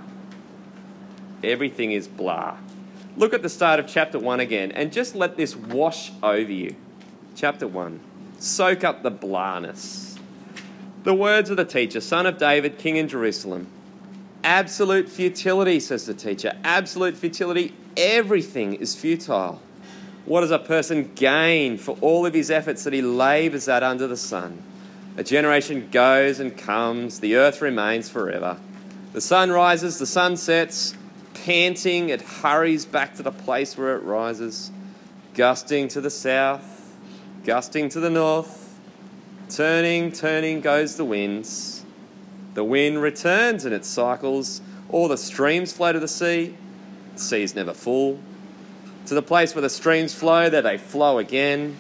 Everything 1.44 1.92
is 1.92 2.08
blah. 2.08 2.56
Look 3.18 3.34
at 3.34 3.42
the 3.42 3.50
start 3.50 3.80
of 3.80 3.88
chapter 3.88 4.18
1 4.18 4.40
again 4.40 4.72
and 4.72 4.94
just 4.94 5.14
let 5.14 5.36
this 5.36 5.56
wash 5.56 6.14
over 6.24 6.52
you. 6.52 6.76
Chapter 7.36 7.68
1. 7.68 8.00
Soak 8.40 8.86
up 8.86 9.04
the 9.04 9.12
blahness. 9.12 10.18
The 11.04 11.14
words 11.14 11.50
of 11.50 11.58
the 11.58 11.66
teacher, 11.66 12.00
son 12.00 12.26
of 12.26 12.38
David, 12.38 12.78
king 12.78 12.96
in 12.96 13.10
Jerusalem. 13.10 13.68
Absolute 14.44 15.08
futility, 15.08 15.80
says 15.80 16.06
the 16.06 16.14
teacher. 16.14 16.54
Absolute 16.64 17.16
futility. 17.16 17.74
Everything 17.96 18.74
is 18.74 18.96
futile. 18.96 19.62
What 20.26 20.42
does 20.42 20.52
a 20.52 20.60
person 20.60 21.12
gain 21.16 21.78
for 21.78 21.98
all 22.02 22.26
of 22.26 22.34
his 22.34 22.50
efforts 22.52 22.84
that 22.84 22.94
he 22.94 23.02
labours 23.02 23.68
at 23.68 23.84
under 23.84 24.08
the 24.08 24.18
sun? 24.18 24.64
A 25.18 25.24
generation 25.24 25.90
goes 25.92 26.40
and 26.40 26.58
comes, 26.58 27.20
the 27.20 27.36
earth 27.36 27.62
remains 27.62 28.10
forever. 28.10 28.58
The 29.14 29.22
sun 29.22 29.52
rises, 29.52 30.00
the 30.00 30.06
sun 30.06 30.38
sets, 30.38 30.96
panting, 31.34 32.10
it 32.10 32.22
hurries 32.22 32.86
back 32.86 33.16
to 33.16 33.24
the 33.24 33.32
place 33.32 33.78
where 33.78 33.98
it 33.98 34.04
rises, 34.04 34.72
gusting 35.34 35.90
to 35.90 36.02
the 36.02 36.10
south, 36.10 36.96
gusting 37.44 37.90
to 37.90 38.00
the 38.00 38.10
north, 38.10 38.80
turning, 39.50 40.12
turning 40.12 40.62
goes 40.62 40.96
the 40.96 41.06
winds. 41.06 41.71
The 42.54 42.64
wind 42.64 43.02
returns 43.02 43.66
and 43.66 43.74
it 43.74 43.86
cycles. 43.86 44.62
All 44.90 45.08
the 45.08 45.18
streams 45.18 45.72
flow 45.72 45.94
to 45.94 46.00
the 46.00 46.08
sea. 46.08 46.56
The 47.16 47.20
sea 47.20 47.44
is 47.44 47.56
never 47.56 47.74
full. 47.74 48.20
To 49.08 49.14
the 49.14 49.22
place 49.22 49.56
where 49.56 49.62
the 49.62 49.70
streams 49.70 50.14
flow, 50.14 50.50
there 50.50 50.62
they 50.62 50.78
flow 50.78 51.18
again. 51.18 51.78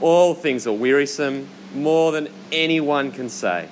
All 0.00 0.34
things 0.34 0.66
are 0.66 0.72
wearisome, 0.72 1.48
more 1.74 2.12
than 2.12 2.28
anyone 2.52 3.10
can 3.10 3.28
say. 3.28 3.68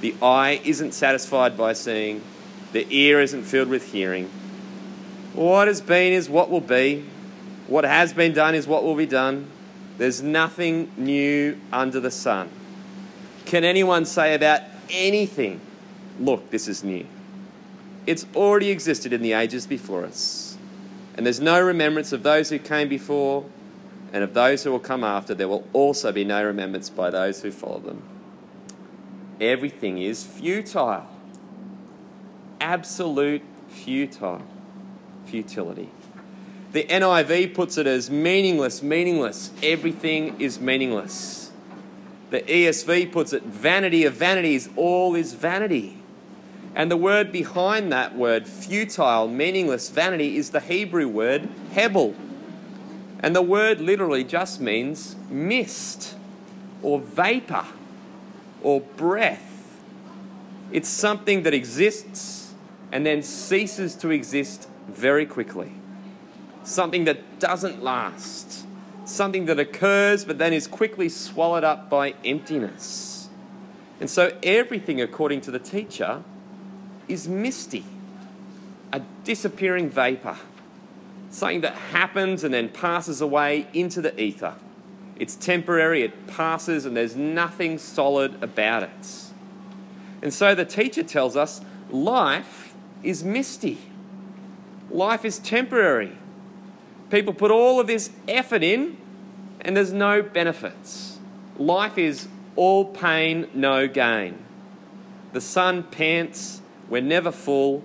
The 0.00 0.14
eye 0.20 0.60
isn't 0.64 0.92
satisfied 0.92 1.56
by 1.56 1.74
seeing, 1.74 2.22
the 2.72 2.86
ear 2.90 3.20
isn't 3.20 3.44
filled 3.44 3.68
with 3.68 3.92
hearing. 3.92 4.30
What 5.32 5.68
has 5.68 5.80
been 5.80 6.12
is 6.12 6.28
what 6.28 6.50
will 6.50 6.60
be. 6.60 7.06
What 7.66 7.84
has 7.84 8.12
been 8.12 8.32
done 8.32 8.54
is 8.54 8.66
what 8.66 8.82
will 8.82 8.96
be 8.96 9.06
done. 9.06 9.48
There's 9.96 10.22
nothing 10.22 10.90
new 10.96 11.58
under 11.72 12.00
the 12.00 12.10
sun. 12.10 12.50
Can 13.46 13.64
anyone 13.64 14.04
say 14.04 14.34
about 14.34 14.62
anything, 14.92 15.60
look, 16.20 16.50
this 16.50 16.68
is 16.68 16.84
new? 16.84 17.06
It's 18.06 18.26
already 18.34 18.70
existed 18.70 19.12
in 19.12 19.22
the 19.22 19.32
ages 19.32 19.66
before 19.66 20.04
us. 20.04 20.56
And 21.16 21.26
there's 21.26 21.40
no 21.40 21.60
remembrance 21.60 22.12
of 22.12 22.22
those 22.22 22.50
who 22.50 22.58
came 22.58 22.88
before, 22.88 23.44
and 24.12 24.22
of 24.22 24.34
those 24.34 24.62
who 24.62 24.70
will 24.70 24.78
come 24.78 25.02
after. 25.02 25.34
There 25.34 25.48
will 25.48 25.66
also 25.72 26.12
be 26.12 26.24
no 26.24 26.44
remembrance 26.44 26.90
by 26.90 27.10
those 27.10 27.42
who 27.42 27.50
follow 27.50 27.80
them. 27.80 28.02
Everything 29.40 29.98
is 29.98 30.24
futile. 30.24 31.06
Absolute 32.60 33.42
futile. 33.68 34.42
Futility. 35.26 35.88
The 36.72 36.84
NIV 36.84 37.54
puts 37.54 37.76
it 37.76 37.86
as 37.86 38.10
meaningless, 38.10 38.82
meaningless. 38.82 39.50
Everything 39.62 40.40
is 40.40 40.60
meaningless. 40.60 41.41
The 42.32 42.40
ESV 42.40 43.12
puts 43.12 43.34
it 43.34 43.42
vanity 43.42 44.06
of 44.06 44.14
vanities, 44.14 44.70
all 44.74 45.14
is 45.14 45.34
vanity. 45.34 45.98
And 46.74 46.90
the 46.90 46.96
word 46.96 47.30
behind 47.30 47.92
that 47.92 48.16
word, 48.16 48.48
futile, 48.48 49.28
meaningless, 49.28 49.90
vanity, 49.90 50.38
is 50.38 50.48
the 50.48 50.60
Hebrew 50.60 51.06
word 51.08 51.50
hebel. 51.72 52.14
And 53.20 53.36
the 53.36 53.42
word 53.42 53.82
literally 53.82 54.24
just 54.24 54.62
means 54.62 55.14
mist 55.28 56.16
or 56.80 57.00
vapor 57.00 57.66
or 58.62 58.80
breath. 58.80 59.78
It's 60.70 60.88
something 60.88 61.42
that 61.42 61.52
exists 61.52 62.54
and 62.90 63.04
then 63.04 63.22
ceases 63.22 63.94
to 63.96 64.08
exist 64.08 64.70
very 64.88 65.26
quickly. 65.26 65.72
Something 66.64 67.04
that 67.04 67.38
doesn't 67.38 67.84
last. 67.84 68.61
Something 69.04 69.46
that 69.46 69.58
occurs 69.58 70.24
but 70.24 70.38
then 70.38 70.52
is 70.52 70.66
quickly 70.66 71.08
swallowed 71.08 71.64
up 71.64 71.90
by 71.90 72.14
emptiness. 72.24 73.28
And 74.00 74.10
so 74.10 74.36
everything, 74.42 75.00
according 75.00 75.42
to 75.42 75.50
the 75.50 75.58
teacher, 75.58 76.22
is 77.08 77.28
misty, 77.28 77.84
a 78.92 79.00
disappearing 79.24 79.90
vapor, 79.90 80.38
something 81.30 81.60
that 81.60 81.74
happens 81.74 82.42
and 82.44 82.52
then 82.52 82.68
passes 82.68 83.20
away 83.20 83.68
into 83.72 84.00
the 84.00 84.18
ether. 84.20 84.54
It's 85.16 85.36
temporary, 85.36 86.02
it 86.02 86.26
passes, 86.26 86.84
and 86.84 86.96
there's 86.96 87.14
nothing 87.14 87.78
solid 87.78 88.42
about 88.42 88.82
it. 88.82 89.30
And 90.20 90.32
so 90.32 90.54
the 90.54 90.64
teacher 90.64 91.02
tells 91.02 91.36
us 91.36 91.60
life 91.90 92.74
is 93.02 93.22
misty, 93.22 93.78
life 94.90 95.24
is 95.24 95.38
temporary. 95.38 96.18
People 97.12 97.34
put 97.34 97.50
all 97.50 97.78
of 97.78 97.86
this 97.86 98.08
effort 98.26 98.62
in, 98.62 98.96
and 99.60 99.76
there's 99.76 99.92
no 99.92 100.22
benefits. 100.22 101.18
Life 101.58 101.98
is 101.98 102.26
all 102.56 102.86
pain, 102.86 103.50
no 103.52 103.86
gain. 103.86 104.42
The 105.34 105.40
sun 105.42 105.82
pants, 105.82 106.62
we're 106.88 107.02
never 107.02 107.30
full. 107.30 107.84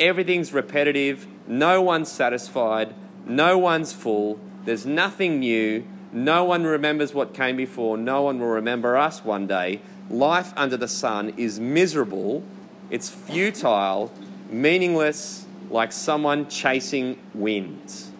Everything's 0.00 0.52
repetitive. 0.52 1.28
No 1.46 1.82
one's 1.82 2.10
satisfied. 2.10 2.96
No 3.24 3.56
one's 3.58 3.92
full. 3.92 4.40
There's 4.64 4.84
nothing 4.84 5.38
new. 5.38 5.86
No 6.10 6.42
one 6.42 6.64
remembers 6.64 7.14
what 7.14 7.32
came 7.32 7.56
before. 7.56 7.96
No 7.96 8.22
one 8.22 8.40
will 8.40 8.48
remember 8.48 8.96
us 8.96 9.24
one 9.24 9.46
day. 9.46 9.82
Life 10.10 10.52
under 10.56 10.76
the 10.76 10.88
sun 10.88 11.32
is 11.36 11.60
miserable. 11.60 12.42
It's 12.90 13.08
futile, 13.08 14.12
meaningless, 14.50 15.46
like 15.70 15.92
someone 15.92 16.48
chasing 16.48 17.20
wind. 17.34 18.10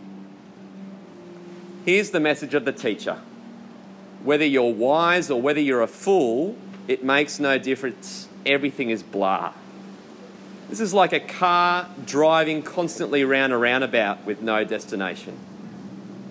Here's 1.85 2.11
the 2.11 2.21
message 2.21 2.55
of 2.55 2.65
the 2.65 2.73
teacher 2.73 3.19
whether 4.23 4.45
you're 4.45 4.73
wise 4.73 5.31
or 5.31 5.41
whether 5.41 5.61
you're 5.61 5.83
a 5.83 5.87
fool, 5.87 6.57
it 6.89 7.05
makes 7.05 7.39
no 7.39 7.59
difference. 7.59 8.27
Everything 8.47 8.89
is 8.89 9.03
blah. 9.03 9.53
This 10.71 10.81
is 10.81 10.95
like 10.95 11.13
a 11.13 11.21
car 11.21 11.89
driving 12.07 12.63
constantly 12.63 13.21
around 13.21 13.53
a 13.53 13.59
roundabout 13.59 14.25
with 14.25 14.41
no 14.41 14.65
destination. 14.65 15.37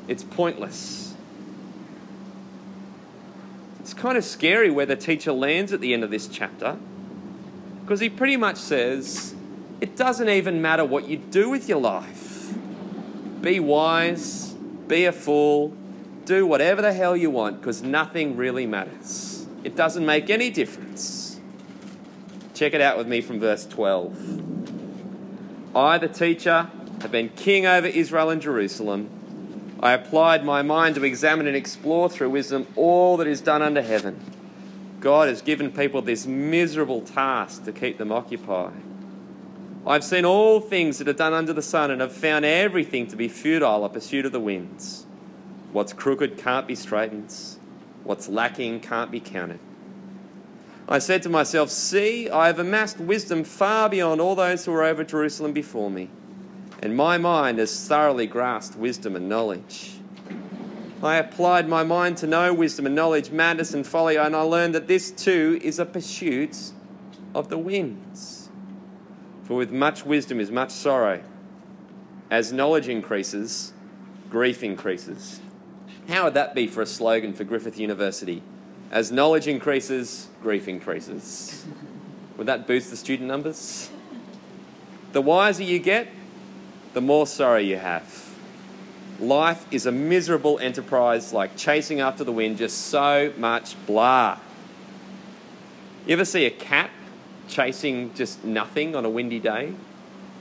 It's 0.08 0.24
pointless. 0.24 1.14
It's 3.80 3.94
kind 3.94 4.18
of 4.18 4.26
scary 4.26 4.72
where 4.72 4.88
the 4.88 4.96
teacher 4.96 5.32
lands 5.32 5.72
at 5.72 5.80
the 5.80 5.94
end 5.94 6.04
of 6.04 6.10
this 6.10 6.28
chapter 6.28 6.78
because 7.82 8.00
he 8.00 8.10
pretty 8.10 8.38
much 8.38 8.58
says 8.58 9.36
it 9.82 9.96
doesn't 9.96 10.30
even 10.30 10.62
matter 10.62 10.84
what 10.84 11.08
you 11.08 11.18
do 11.18 11.50
with 11.50 11.70
your 11.70 11.80
life. 11.80 12.56
Be 13.42 13.60
wise, 13.60 14.43
be 14.88 15.06
a 15.06 15.12
fool, 15.12 15.74
do 16.26 16.46
whatever 16.46 16.82
the 16.82 16.94
hell 16.94 17.16
you 17.16 17.30
want 17.30 17.60
because 17.60 17.82
nothing 17.82 18.38
really 18.38 18.66
matters. 18.66 19.48
It 19.64 19.76
doesn't 19.76 20.06
make 20.06 20.30
any 20.30 20.50
difference. 20.50 21.40
Check 22.54 22.74
it 22.74 22.82
out 22.82 22.98
with 22.98 23.08
me 23.08 23.22
from 23.22 23.40
verse 23.40 23.66
12. 23.66 25.76
I, 25.76 25.98
the 25.98 26.08
teacher, 26.08 26.70
have 27.02 27.12
been 27.12 27.30
king 27.30 27.66
over 27.66 27.88
Israel 27.88 28.30
and 28.30 28.42
Jerusalem. 28.42 29.10
I 29.80 29.94
applied 29.94 30.46
my 30.46 30.62
mind 30.62 30.96
to 30.96 31.04
examine 31.04 31.48
and 31.48 31.58
explore 31.58 32.10
through 32.10 32.30
wisdom 32.30 32.68
all 32.76 33.18
that 33.18 33.28
is 33.28 33.42
done 33.42 33.62
under 33.62 33.82
heaven. 33.82 34.20
God 35.00 35.28
has 35.28 35.42
given 35.42 35.72
people 35.72 36.02
this 36.02 36.26
miserable 36.26 37.02
task 37.02 37.66
to 37.66 37.74
keep 37.74 37.98
them 37.98 38.12
occupied. 38.12 38.93
I've 39.86 40.04
seen 40.04 40.24
all 40.24 40.62
things 40.62 41.00
that 41.00 41.10
are 41.10 41.14
done 41.14 41.34
under 41.34 41.52
the 41.52 41.62
sun 41.62 41.92
and 41.92 42.00
have 42.00 42.14
found 42.14 42.46
everything 42.46 43.06
to 43.08 43.18
be 43.18 43.28
futile, 43.28 43.84
a 43.84 43.90
pursuit 43.90 44.26
of 44.26 44.32
the 44.32 44.40
winds. 44.40 45.06
What's 45.74 45.92
crooked 45.92 46.38
can't 46.38 46.68
be 46.68 46.76
straightened, 46.76 47.36
what's 48.06 48.30
lacking 48.30 48.80
can't 48.80 49.12
be 49.12 49.20
counted. 49.20 49.60
I 50.88 51.00
said 51.00 51.22
to 51.24 51.30
myself, 51.30 51.70
See, 51.70 52.30
I 52.30 52.48
have 52.48 52.60
amassed 52.60 53.00
wisdom 53.00 53.44
far 53.44 53.90
beyond 53.90 54.22
all 54.22 54.36
those 54.36 54.64
who 54.64 54.72
were 54.72 54.84
over 54.84 55.04
Jerusalem 55.04 55.52
before 55.52 55.92
me, 55.92 56.10
and 56.82 56.96
my 56.96 57.18
mind 57.18 57.58
has 57.60 57.88
thoroughly 57.88 58.28
grasped 58.28 58.78
wisdom 58.78 59.18
and 59.18 59.28
knowledge. 59.28 59.96
I 61.02 61.16
applied 61.16 61.68
my 61.68 61.84
mind 61.84 62.16
to 62.18 62.28
know 62.28 62.54
wisdom 62.54 62.86
and 62.86 62.96
knowledge, 62.96 63.32
madness 63.32 63.74
and 63.74 63.86
folly, 63.86 64.16
and 64.16 64.34
I 64.34 64.42
learned 64.42 64.76
that 64.76 64.88
this 64.88 65.12
too 65.12 65.60
is 65.62 65.78
a 65.78 65.86
pursuit 65.86 66.72
of 67.36 67.50
the 67.50 67.58
winds. 67.58 68.43
For 69.44 69.56
with 69.56 69.72
much 69.72 70.06
wisdom 70.06 70.40
is 70.40 70.50
much 70.52 70.72
sorrow, 70.72 71.22
As 72.32 72.52
knowledge 72.52 72.88
increases, 72.88 73.74
grief 74.30 74.64
increases. 74.64 75.40
How 76.08 76.24
would 76.26 76.34
that 76.34 76.56
be 76.56 76.68
for 76.68 76.82
a 76.82 76.86
slogan 76.86 77.34
for 77.34 77.44
Griffith 77.44 77.78
University? 77.78 78.42
As 78.90 79.12
knowledge 79.12 79.48
increases, 79.48 80.30
grief 80.42 80.68
increases. 80.68 81.66
Would 82.38 82.48
that 82.48 82.66
boost 82.66 82.90
the 82.90 82.98
student 82.98 83.28
numbers? 83.28 83.90
The 85.12 85.22
wiser 85.22 85.64
you 85.64 85.80
get, 85.80 86.08
the 86.94 87.02
more 87.02 87.28
sorrow 87.28 87.60
you 87.60 87.78
have. 87.78 88.36
Life 89.20 89.66
is 89.72 89.86
a 89.86 89.92
miserable 89.92 90.58
enterprise 90.60 91.34
like 91.34 91.56
chasing 91.56 92.00
after 92.00 92.24
the 92.24 92.32
wind, 92.32 92.58
just 92.58 92.78
so 92.88 93.32
much 93.38 93.76
blah. 93.86 94.40
You 96.08 96.14
ever 96.14 96.26
see 96.26 96.46
a 96.46 96.50
cat 96.50 96.90
chasing 97.48 98.14
just 98.14 98.44
nothing 98.44 98.96
on 98.96 99.06
a 99.06 99.10
windy 99.10 99.40
day? 99.40 99.74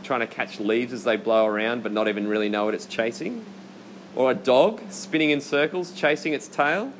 Trying 0.03 0.21
to 0.21 0.27
catch 0.27 0.59
leaves 0.61 0.93
as 0.93 1.05
they 1.05 1.17
blow 1.17 1.47
around 1.47 1.83
but 1.83 1.93
not 1.93 2.09
even 2.09 2.27
really 2.29 2.49
know 2.49 2.67
what 2.67 2.75
it's 2.75 2.87
chasing? 2.87 3.45
Or 4.15 4.31
a 4.31 4.35
dog 4.35 4.83
spinning 4.91 5.31
in 5.31 5.41
circles 5.41 5.93
chasing 5.93 6.33
its 6.33 6.49
tail? 6.49 6.93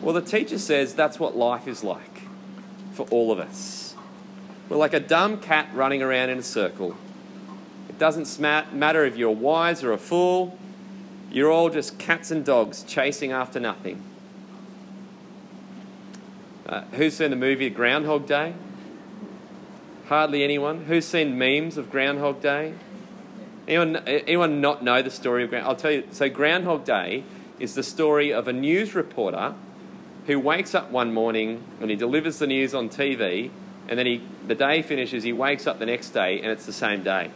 Well, 0.00 0.14
the 0.14 0.22
teacher 0.22 0.58
says 0.58 0.94
that's 0.94 1.18
what 1.18 1.36
life 1.36 1.66
is 1.66 1.82
like 1.82 2.22
for 2.92 3.06
all 3.10 3.32
of 3.32 3.38
us. 3.38 3.94
We're 4.68 4.76
like 4.76 4.92
a 4.92 5.00
dumb 5.00 5.40
cat 5.40 5.68
running 5.72 6.02
around 6.02 6.30
in 6.30 6.38
a 6.38 6.42
circle. 6.42 6.96
It 7.88 7.98
doesn't 7.98 8.38
matter 8.38 9.04
if 9.04 9.16
you're 9.16 9.30
wise 9.30 9.82
or 9.82 9.92
a 9.92 9.98
fool, 9.98 10.58
you're 11.30 11.50
all 11.50 11.70
just 11.70 11.98
cats 11.98 12.30
and 12.30 12.44
dogs 12.44 12.82
chasing 12.82 13.32
after 13.32 13.58
nothing. 13.58 14.02
Uh, 16.66 16.82
who's 16.92 17.16
seen 17.16 17.30
the 17.30 17.36
movie 17.36 17.70
Groundhog 17.70 18.26
Day? 18.26 18.54
Hardly 20.08 20.42
anyone. 20.42 20.84
Who's 20.84 21.04
seen 21.04 21.36
memes 21.36 21.76
of 21.76 21.90
Groundhog 21.90 22.40
Day? 22.40 22.72
Anyone, 23.66 23.96
anyone 23.96 24.58
not 24.58 24.82
know 24.82 25.02
the 25.02 25.10
story 25.10 25.44
of 25.44 25.50
Groundhog? 25.50 25.70
I'll 25.70 25.76
tell 25.76 25.90
you. 25.90 26.08
So 26.12 26.30
Groundhog 26.30 26.86
Day 26.86 27.24
is 27.60 27.74
the 27.74 27.82
story 27.82 28.32
of 28.32 28.48
a 28.48 28.52
news 28.54 28.94
reporter 28.94 29.54
who 30.26 30.40
wakes 30.40 30.74
up 30.74 30.90
one 30.90 31.12
morning 31.12 31.62
and 31.78 31.90
he 31.90 31.96
delivers 31.96 32.38
the 32.38 32.46
news 32.46 32.74
on 32.74 32.88
TV, 32.88 33.50
and 33.86 33.98
then 33.98 34.06
he, 34.06 34.22
the 34.46 34.54
day 34.54 34.80
finishes, 34.80 35.24
he 35.24 35.32
wakes 35.32 35.66
up 35.66 35.78
the 35.78 35.86
next 35.86 36.10
day 36.10 36.40
and 36.40 36.50
it's 36.50 36.64
the 36.64 36.72
same 36.72 37.02
day. 37.02 37.30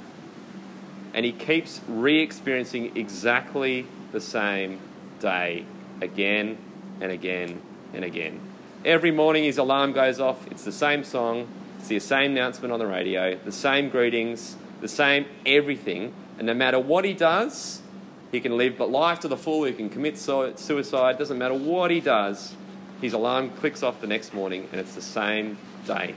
And 1.12 1.26
he 1.26 1.32
keeps 1.32 1.82
re 1.86 2.20
experiencing 2.20 2.96
exactly 2.96 3.86
the 4.12 4.20
same 4.20 4.80
day 5.20 5.66
again 6.00 6.56
and 7.02 7.12
again 7.12 7.60
and 7.92 8.02
again. 8.02 8.40
Every 8.82 9.10
morning 9.10 9.44
his 9.44 9.58
alarm 9.58 9.92
goes 9.92 10.18
off, 10.18 10.50
it's 10.50 10.64
the 10.64 10.72
same 10.72 11.04
song, 11.04 11.48
it's 11.82 11.88
the 11.88 11.98
same 11.98 12.30
announcement 12.30 12.72
on 12.72 12.78
the 12.78 12.86
radio, 12.86 13.36
the 13.44 13.50
same 13.50 13.88
greetings, 13.88 14.54
the 14.80 14.86
same 14.86 15.26
everything. 15.44 16.14
And 16.38 16.46
no 16.46 16.54
matter 16.54 16.78
what 16.78 17.04
he 17.04 17.12
does, 17.12 17.82
he 18.30 18.38
can 18.38 18.56
live 18.56 18.78
but 18.78 18.88
life 18.88 19.18
to 19.20 19.28
the 19.28 19.36
full, 19.36 19.64
he 19.64 19.72
can 19.72 19.90
commit 19.90 20.16
suicide, 20.16 21.18
doesn't 21.18 21.38
matter 21.38 21.54
what 21.54 21.90
he 21.90 21.98
does, 21.98 22.54
his 23.00 23.14
alarm 23.14 23.50
clicks 23.50 23.82
off 23.82 24.00
the 24.00 24.06
next 24.06 24.32
morning 24.32 24.68
and 24.70 24.80
it's 24.80 24.94
the 24.94 25.02
same 25.02 25.58
day. 25.84 26.14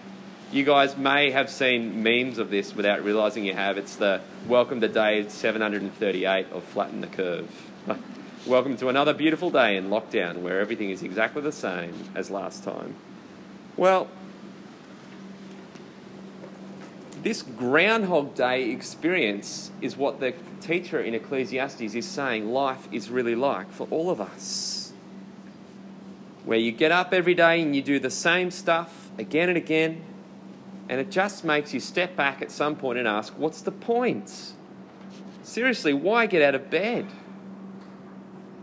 You 0.52 0.66
guys 0.66 0.98
may 0.98 1.32
have 1.32 1.50
seen 1.50 2.04
memes 2.04 2.38
of 2.38 2.52
this 2.52 2.76
without 2.76 3.04
realizing 3.04 3.44
you 3.44 3.56
have. 3.56 3.80
It's 3.80 3.96
the 3.96 4.22
welcome 4.48 4.82
to 4.82 4.88
day 4.88 5.28
738 5.28 6.46
of 6.52 6.64
Flatten 6.64 7.02
the 7.02 7.08
Curve. 7.08 7.72
welcome 8.46 8.78
to 8.78 8.90
another 8.90 9.16
beautiful 9.16 9.50
day 9.50 9.78
in 9.78 9.90
lockdown 9.90 10.44
where 10.44 10.60
everything 10.60 10.92
is 10.92 11.02
exactly 11.02 11.42
the 11.42 11.52
same 11.52 11.96
as 12.14 12.30
last 12.30 12.64
time. 12.64 12.94
Well, 13.76 14.08
this 17.26 17.42
Groundhog 17.42 18.36
Day 18.36 18.70
experience 18.70 19.72
is 19.82 19.98
what 19.98 20.20
the 20.20 20.36
teacher 20.62 21.02
in 21.02 21.16
Ecclesiastes 21.16 21.96
is 21.96 22.08
saying 22.08 22.52
life 22.52 22.88
is 22.92 23.10
really 23.10 23.34
like 23.34 23.72
for 23.72 23.88
all 23.90 24.12
of 24.12 24.22
us. 24.22 24.94
Where 26.44 26.60
you 26.60 26.72
get 26.72 26.92
up 26.92 27.16
every 27.16 27.34
day 27.34 27.64
and 27.64 27.76
you 27.76 27.82
do 27.82 27.98
the 27.98 28.12
same 28.12 28.52
stuff 28.52 29.10
again 29.18 29.50
and 29.50 29.58
again, 29.58 30.04
and 30.88 31.02
it 31.02 31.10
just 31.10 31.44
makes 31.44 31.74
you 31.74 31.80
step 31.80 32.16
back 32.16 32.44
at 32.44 32.52
some 32.52 32.76
point 32.76 33.00
and 33.00 33.08
ask, 33.08 33.34
what's 33.40 33.62
the 33.62 33.72
point? 33.72 34.54
Seriously, 35.42 35.94
why 35.94 36.28
get 36.28 36.44
out 36.44 36.54
of 36.54 36.70
bed? 36.70 37.08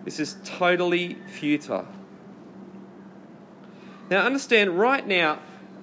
This 0.05 0.20
is 0.20 0.37
totally 0.44 1.14
futile. 1.27 1.88
Now, 4.09 4.25
understand 4.25 4.79
right 4.79 5.05
now, 5.05 5.40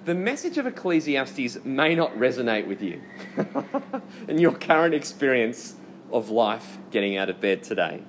the 0.10 0.16
message 0.16 0.58
of 0.58 0.66
Ecclesiastes 0.66 1.64
may 1.64 1.94
not 1.94 2.12
resonate 2.16 2.66
with 2.66 2.82
you 2.82 3.00
in 4.28 4.40
your 4.40 4.54
current 4.54 4.96
experience 4.96 5.76
of 6.12 6.32
life 6.32 6.80
getting 6.90 7.16
out 7.16 7.30
of 7.30 7.40
bed 7.40 7.62
today. 7.62 8.02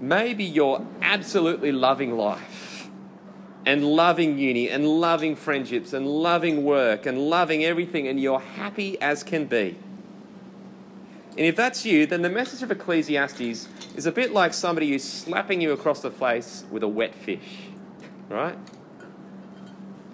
Maybe 0.00 0.42
you're 0.42 0.84
absolutely 1.00 1.70
loving 1.70 2.16
life 2.16 2.90
and 3.64 3.84
loving 3.84 4.36
uni 4.36 4.68
and 4.68 4.84
loving 4.84 5.36
friendships 5.36 5.92
and 5.92 6.08
loving 6.08 6.64
work 6.64 7.06
and 7.06 7.30
loving 7.30 7.64
everything, 7.64 8.08
and 8.08 8.18
you're 8.18 8.40
happy 8.40 9.00
as 9.00 9.22
can 9.22 9.44
be. 9.44 9.78
And 11.30 11.46
if 11.46 11.54
that's 11.54 11.86
you, 11.86 12.06
then 12.06 12.22
the 12.22 12.30
message 12.30 12.64
of 12.64 12.72
Ecclesiastes 12.72 13.68
is 13.94 14.06
a 14.06 14.12
bit 14.12 14.32
like 14.32 14.52
somebody 14.52 14.90
who's 14.90 15.04
slapping 15.04 15.60
you 15.60 15.70
across 15.70 16.02
the 16.02 16.10
face 16.10 16.64
with 16.68 16.82
a 16.82 16.88
wet 16.88 17.14
fish, 17.14 17.68
right? 18.28 18.58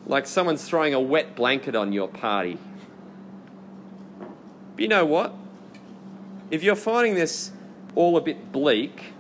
Like 0.07 0.27
someone's 0.27 0.65
throwing 0.65 0.95
a 0.95 1.01
wet 1.01 1.35
blanket 1.35 1.75
on 1.75 1.93
your 1.93 2.09
party. 2.09 2.59
But 4.75 4.83
you 4.83 4.89
know 4.89 5.05
what? 5.05 5.35
If 6.51 6.63
you're 6.63 6.77
finding 6.77 7.15
this 7.15 7.53
all 7.95 8.17
a 8.17 8.21
bit 8.21 8.53
bleak, 8.53 9.13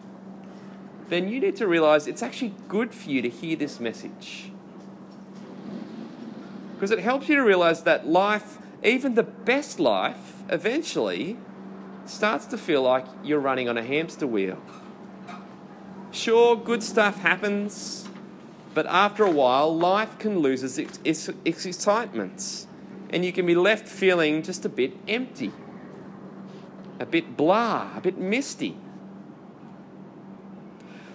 then 1.09 1.29
you 1.29 1.41
need 1.41 1.57
to 1.57 1.67
realize 1.67 2.07
it's 2.07 2.23
actually 2.23 2.55
good 2.69 2.95
for 2.95 3.11
you 3.11 3.23
to 3.23 3.29
hear 3.29 3.57
this 3.57 3.79
message. 3.79 4.51
Because 6.75 6.91
it 6.91 7.01
helps 7.01 7.29
you 7.29 7.37
to 7.37 7.43
realize 7.43 7.83
that 7.85 8.09
life, 8.09 8.59
even 8.83 9.15
the 9.15 9.23
best 9.23 9.79
life, 9.79 10.43
eventually 10.49 11.37
starts 12.07 12.47
to 12.47 12.59
feel 12.59 12.83
like 12.83 13.07
you're 13.23 13.39
running 13.39 13.69
on 13.69 13.79
a 13.79 13.83
hamster 13.83 14.27
wheel. 14.27 14.61
Sure, 16.11 16.57
good 16.57 16.83
stuff 16.83 17.21
happens, 17.21 18.02
but 18.75 18.87
after 18.87 19.25
a 19.25 19.31
while, 19.31 19.75
life 19.75 20.19
can 20.19 20.39
lose 20.39 20.63
its, 20.63 20.99
its, 21.05 21.29
its 21.45 21.67
excitements, 21.67 22.67
and 23.11 23.25
you 23.25 23.33
can 23.33 23.45
be 23.45 23.55
left 23.55 23.87
feeling 23.87 24.43
just 24.43 24.65
a 24.65 24.69
bit 24.69 24.95
empty, 25.07 25.53
a 26.99 27.07
bit 27.07 27.37
blah, 27.37 27.91
a 27.97 28.01
bit 28.01 28.17
misty. 28.17 28.77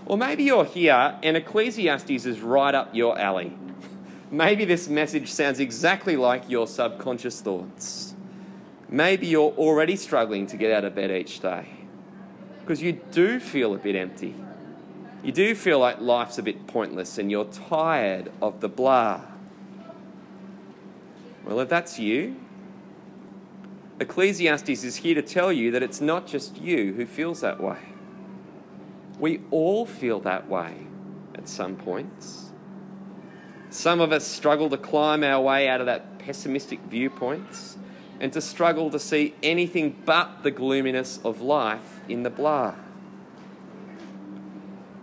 Or 0.06 0.18
maybe 0.18 0.44
you're 0.44 0.66
here 0.66 1.20
and 1.22 1.36
Ecclesiastes 1.36 2.26
is 2.26 2.40
right 2.40 2.74
up 2.74 2.96
your 2.96 3.20
alley. 3.20 3.52
Maybe 4.32 4.64
this 4.64 4.88
message 4.88 5.30
sounds 5.30 5.60
exactly 5.60 6.16
like 6.16 6.50
your 6.50 6.66
subconscious 6.68 7.42
thoughts. 7.42 8.16
Maybe 8.90 9.28
you're 9.28 9.52
already 9.52 9.98
struggling 9.98 10.48
to 10.48 10.58
get 10.58 10.72
out 10.72 10.86
of 10.86 10.96
bed 10.96 11.12
each 11.12 11.42
day 11.42 11.68
because 12.62 12.82
you 12.82 13.02
do 13.12 13.40
feel 13.40 13.74
a 13.74 13.78
bit 13.78 13.96
empty 13.96 14.36
you 15.24 15.32
do 15.32 15.56
feel 15.56 15.80
like 15.80 16.00
life's 16.00 16.38
a 16.38 16.44
bit 16.44 16.68
pointless 16.68 17.18
and 17.18 17.32
you're 17.32 17.46
tired 17.46 18.32
of 18.42 18.62
the 18.62 18.70
blah. 18.70 19.22
Well, 21.44 21.60
if 21.60 21.70
that's 21.70 21.98
you, 21.98 22.36
Ecclesiastes 24.00 24.84
is 24.84 24.98
here 24.98 25.16
to 25.16 25.22
tell 25.22 25.52
you 25.52 25.72
that 25.72 25.82
it's 25.82 26.02
not 26.02 26.28
just 26.28 26.58
you 26.62 26.94
who 26.94 27.06
feels 27.06 27.42
that 27.42 27.62
way. 27.62 27.80
We 29.20 29.42
all 29.50 29.86
feel 29.86 30.20
that 30.20 30.48
way 30.48 30.88
at 31.34 31.50
some 31.50 31.76
points. 31.76 32.52
Some 33.70 34.00
of 34.00 34.12
us 34.12 34.26
struggle 34.26 34.70
to 34.70 34.78
climb 34.78 35.24
our 35.24 35.42
way 35.42 35.68
out 35.68 35.80
of 35.80 35.88
that 35.88 36.20
pessimistic 36.20 36.80
viewpoints 36.82 37.78
and 38.20 38.32
to 38.34 38.42
struggle 38.42 38.90
to 38.92 39.00
see 39.00 39.34
anything 39.42 39.96
but 40.06 40.44
the 40.44 40.52
gloominess 40.52 41.20
of 41.24 41.42
life 41.42 42.02
in 42.08 42.24
the 42.24 42.30
blah. 42.30 42.76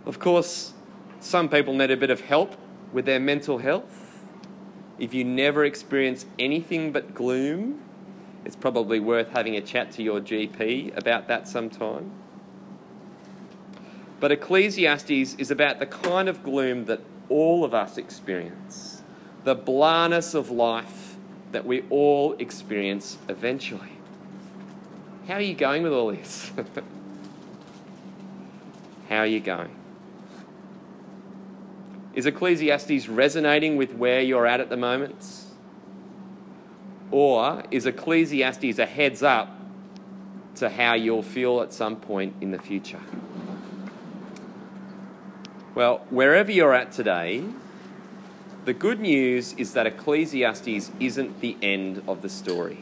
Of 0.05 0.19
course, 0.19 0.73
some 1.19 1.49
people 1.49 1.73
need 1.73 1.89
a 1.89 1.97
bit 1.97 2.11
of 2.11 2.21
help 2.21 2.55
with 2.93 3.05
their 3.05 3.19
mental 3.19 3.57
health. 3.57 4.23
If 4.99 5.13
you 5.13 5.23
never 5.23 5.65
experience 5.65 6.27
anything 6.37 6.91
but 6.91 7.15
gloom, 7.15 7.81
it's 8.45 8.55
probably 8.55 8.99
worth 8.99 9.29
having 9.29 9.55
a 9.55 9.61
chat 9.61 9.91
to 9.93 10.03
your 10.03 10.21
GP 10.21 10.95
about 10.95 11.27
that 11.27 11.47
sometime. 11.47 12.11
But 14.19 14.31
Ecclesiastes 14.31 15.35
is 15.35 15.49
about 15.49 15.79
the 15.79 15.87
kind 15.87 16.29
of 16.29 16.43
gloom 16.43 16.85
that 16.85 17.01
all 17.27 17.65
of 17.65 17.73
us 17.73 17.97
experience, 17.97 19.01
the 19.43 19.55
blahness 19.55 20.35
of 20.35 20.51
life 20.51 21.17
that 21.51 21.65
we 21.65 21.83
all 21.89 22.33
experience 22.33 23.17
eventually. 23.27 23.93
How 25.27 25.35
are 25.35 25.41
you 25.41 25.55
going 25.55 25.81
with 25.81 25.91
all 25.91 26.11
this? 26.11 26.51
How 29.09 29.17
are 29.17 29.25
you 29.25 29.39
going? 29.39 29.75
Is 32.15 32.25
Ecclesiastes 32.25 33.07
resonating 33.07 33.77
with 33.77 33.93
where 33.93 34.21
you're 34.21 34.47
at 34.47 34.59
at 34.59 34.69
the 34.69 34.77
moment? 34.77 35.43
Or 37.11 37.63
is 37.69 37.85
Ecclesiastes 37.85 38.79
a 38.79 38.85
heads 38.85 39.21
up 39.21 39.55
to 40.55 40.69
how 40.69 40.93
you'll 40.93 41.23
feel 41.23 41.61
at 41.61 41.73
some 41.73 41.95
point 41.95 42.35
in 42.41 42.51
the 42.51 42.57
future. 42.57 43.01
Well, 45.73 46.05
wherever 46.09 46.51
you're 46.51 46.73
at 46.73 46.91
today, 46.91 47.43
the 48.63 48.73
good 48.73 48.99
news 48.99 49.53
is 49.53 49.73
that 49.73 49.85
Ecclesiastes 49.85 50.91
isn't 50.99 51.41
the 51.41 51.57
end 51.61 52.01
of 52.07 52.21
the 52.21 52.29
story. 52.29 52.79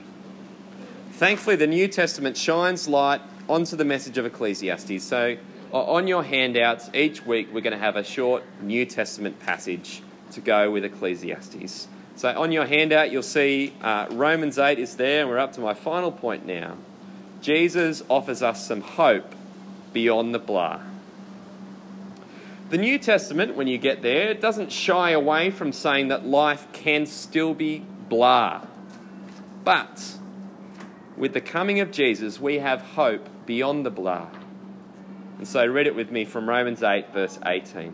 Thankfully, 1.12 1.56
the 1.56 1.68
New 1.68 1.88
Testament 1.88 2.38
shines 2.38 2.88
light 2.88 3.22
onto 3.50 3.76
the 3.76 3.86
message 3.86 4.18
of 4.18 4.26
Ecclesiastes. 4.26 5.04
So, 5.04 5.38
on 5.82 6.08
your 6.08 6.24
handouts, 6.24 6.90
each 6.94 7.26
week 7.26 7.50
we're 7.52 7.62
going 7.62 7.74
to 7.74 7.80
have 7.80 7.96
a 7.96 8.04
short 8.04 8.44
New 8.62 8.86
Testament 8.86 9.40
passage 9.40 10.02
to 10.32 10.42
go 10.42 10.70
with 10.70 10.86
Ecclesiastes. 10.86 11.88
So, 12.16 12.30
on 12.40 12.52
your 12.52 12.66
handout, 12.68 13.12
you'll 13.12 13.24
see 13.24 13.74
uh, 13.82 14.06
Romans 14.12 14.60
8 14.60 14.78
is 14.78 14.98
there, 14.98 15.22
and 15.22 15.30
we're 15.30 15.40
up 15.40 15.54
to 15.54 15.62
my 15.62 15.74
final 15.74 16.12
point 16.12 16.46
now. 16.46 16.78
Jesus 17.42 18.04
offers 18.08 18.44
us 18.44 18.68
some 18.68 18.82
hope 18.82 19.34
beyond 19.94 20.34
the 20.34 20.40
blah. 20.40 20.80
The 22.70 22.78
New 22.78 23.00
Testament, 23.00 23.56
when 23.56 23.68
you 23.68 23.78
get 23.78 24.02
there, 24.02 24.34
doesn't 24.34 24.72
shy 24.72 25.12
away 25.12 25.50
from 25.50 25.72
saying 25.72 26.10
that 26.10 26.26
life 26.26 26.68
can 26.72 27.06
still 27.06 27.54
be 27.54 27.84
blah. 28.10 28.66
But 29.64 30.18
with 31.18 31.34
the 31.34 31.42
coming 31.42 31.80
of 31.80 31.92
Jesus, 31.92 32.40
we 32.40 32.60
have 32.60 32.82
hope 32.82 33.28
beyond 33.46 33.86
the 33.86 33.92
blah. 33.92 34.30
And 35.44 35.48
so 35.50 35.66
read 35.66 35.88
it 35.88 35.96
with 35.96 36.10
me 36.10 36.24
from 36.24 36.48
Romans 36.48 36.82
8, 36.82 37.12
verse 37.12 37.38
18. 37.46 37.94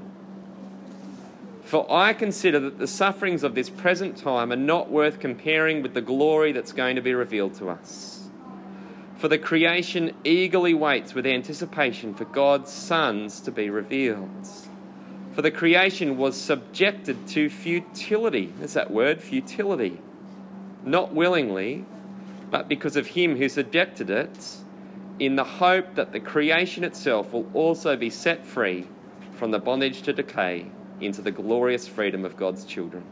For 1.63 1.91
I 1.91 2.13
consider 2.13 2.59
that 2.59 2.77
the 2.77 2.85
sufferings 2.85 3.43
of 3.43 3.55
this 3.55 3.71
present 3.71 4.17
time 4.17 4.51
are 4.51 4.55
not 4.55 4.91
worth 4.91 5.19
comparing 5.19 5.81
with 5.81 5.95
the 5.95 6.01
glory 6.01 6.51
that's 6.51 6.71
going 6.71 6.95
to 6.95 7.01
be 7.01 7.15
revealed 7.15 7.55
to 7.55 7.71
us. 7.71 8.29
For 9.17 9.27
the 9.27 9.39
creation 9.39 10.13
eagerly 10.23 10.75
waits 10.75 11.15
with 11.15 11.25
anticipation 11.25 12.13
for 12.13 12.25
God's 12.25 12.71
sons 12.71 13.41
to 13.41 13.51
be 13.51 13.71
revealed. 13.71 14.47
For 15.33 15.41
the 15.41 15.49
creation 15.49 16.19
was 16.19 16.39
subjected 16.39 17.27
to 17.29 17.49
futility. 17.49 18.53
There's 18.59 18.73
that 18.73 18.91
word, 18.91 19.23
futility. 19.23 19.99
Not 20.83 21.15
willingly, 21.15 21.85
but 22.51 22.67
because 22.67 22.95
of 22.95 23.07
him 23.07 23.37
who 23.37 23.49
subjected 23.49 24.11
it, 24.11 24.57
in 25.19 25.35
the 25.35 25.43
hope 25.43 25.95
that 25.95 26.11
the 26.11 26.19
creation 26.19 26.83
itself 26.83 27.33
will 27.33 27.49
also 27.53 27.95
be 27.95 28.09
set 28.09 28.45
free 28.45 28.87
from 29.33 29.51
the 29.51 29.59
bondage 29.59 30.01
to 30.03 30.13
decay 30.13 30.67
into 31.01 31.21
the 31.21 31.31
glorious 31.31 31.87
freedom 31.87 32.25
of 32.25 32.35
God's 32.35 32.65
children. 32.65 33.03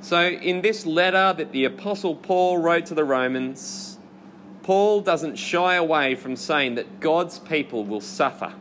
So, 0.00 0.28
in 0.28 0.60
this 0.60 0.86
letter 0.86 1.32
that 1.32 1.52
the 1.52 1.64
Apostle 1.64 2.14
Paul 2.14 2.58
wrote 2.58 2.86
to 2.86 2.94
the 2.94 3.04
Romans, 3.04 3.98
Paul 4.62 5.00
doesn't 5.00 5.36
shy 5.36 5.74
away 5.74 6.14
from 6.14 6.36
saying 6.36 6.74
that 6.74 7.00
God's 7.00 7.38
people 7.38 7.84
will 7.84 8.00
suffer 8.00 8.54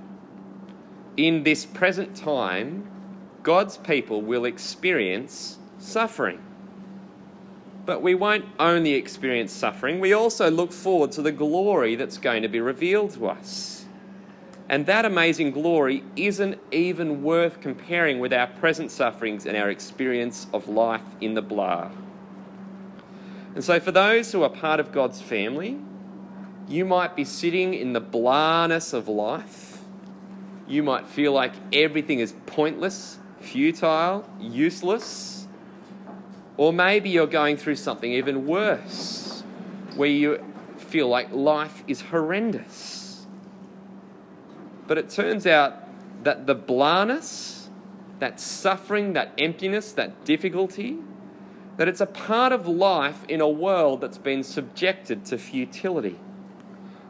in 1.17 1.43
this 1.43 1.65
present 1.65 2.15
time, 2.15 2.89
God's 3.43 3.77
people 3.77 4.21
will 4.21 4.45
experience 4.45 5.59
suffering. 5.77 6.41
But 7.85 8.01
we 8.01 8.15
won't 8.15 8.45
only 8.59 8.93
experience 8.93 9.51
suffering, 9.51 9.99
we 9.99 10.13
also 10.13 10.49
look 10.49 10.71
forward 10.71 11.11
to 11.13 11.21
the 11.21 11.31
glory 11.31 11.95
that's 11.95 12.17
going 12.17 12.41
to 12.41 12.47
be 12.47 12.59
revealed 12.59 13.11
to 13.11 13.27
us. 13.27 13.85
And 14.67 14.87
that 14.87 15.05
amazing 15.05 15.51
glory 15.51 16.03
isn't 16.15 16.59
even 16.71 17.21
worth 17.21 17.61
comparing 17.61 18.19
with 18.19 18.33
our 18.33 18.47
present 18.47 18.89
sufferings 18.89 19.45
and 19.45 19.55
our 19.55 19.69
experience 19.69 20.47
of 20.51 20.67
life 20.67 21.03
in 21.21 21.35
the 21.35 21.43
blah. 21.43 21.91
And 23.53 23.63
so, 23.63 23.79
for 23.79 23.91
those 23.91 24.31
who 24.31 24.41
are 24.41 24.49
part 24.49 24.79
of 24.79 24.91
God's 24.91 25.21
family, 25.21 25.79
you 26.67 26.83
might 26.83 27.15
be 27.15 27.23
sitting 27.23 27.75
in 27.75 27.93
the 27.93 28.01
blahness 28.01 28.91
of 28.91 29.07
life 29.07 29.75
you 30.67 30.81
might 30.81 31.07
feel 31.07 31.31
like 31.31 31.53
everything 31.71 32.19
is 32.19 32.33
pointless, 32.45 33.19
futile, 33.39 34.27
useless. 34.39 35.44
Or 36.57 36.71
maybe 36.71 37.09
you're 37.09 37.27
going 37.27 37.57
through 37.57 37.75
something 37.75 38.11
even 38.11 38.45
worse, 38.45 39.43
where 39.95 40.09
you 40.09 40.43
feel 40.77 41.07
like 41.07 41.31
life 41.31 41.83
is 41.87 42.01
horrendous. 42.01 43.25
But 44.87 44.97
it 44.97 45.09
turns 45.09 45.45
out 45.45 45.79
that 46.23 46.47
the 46.47 46.55
blahness, 46.55 47.67
that 48.19 48.39
suffering, 48.39 49.13
that 49.13 49.33
emptiness, 49.37 49.91
that 49.93 50.23
difficulty, 50.23 50.99
that 51.77 51.89
it's 51.89 51.99
a 51.99 52.05
part 52.05 52.53
of 52.53 52.67
life 52.67 53.25
in 53.27 53.41
a 53.41 53.49
world 53.49 53.99
that's 53.99 54.17
been 54.17 54.43
subjected 54.43 55.25
to 55.25 55.37
futility. 55.37 56.17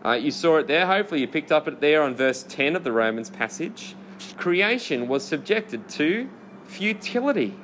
Uh, 0.03 0.13
you 0.13 0.31
saw 0.31 0.57
it 0.57 0.67
there. 0.67 0.87
Hopefully, 0.87 1.21
you 1.21 1.27
picked 1.27 1.51
up 1.51 1.67
it 1.67 1.81
there 1.81 2.01
on 2.01 2.15
verse 2.15 2.43
10 2.43 2.75
of 2.75 2.83
the 2.83 2.91
Romans 2.91 3.29
passage. 3.29 3.95
Creation 4.37 5.07
was 5.07 5.23
subjected 5.23 5.87
to 5.89 6.29
futility 6.63 7.55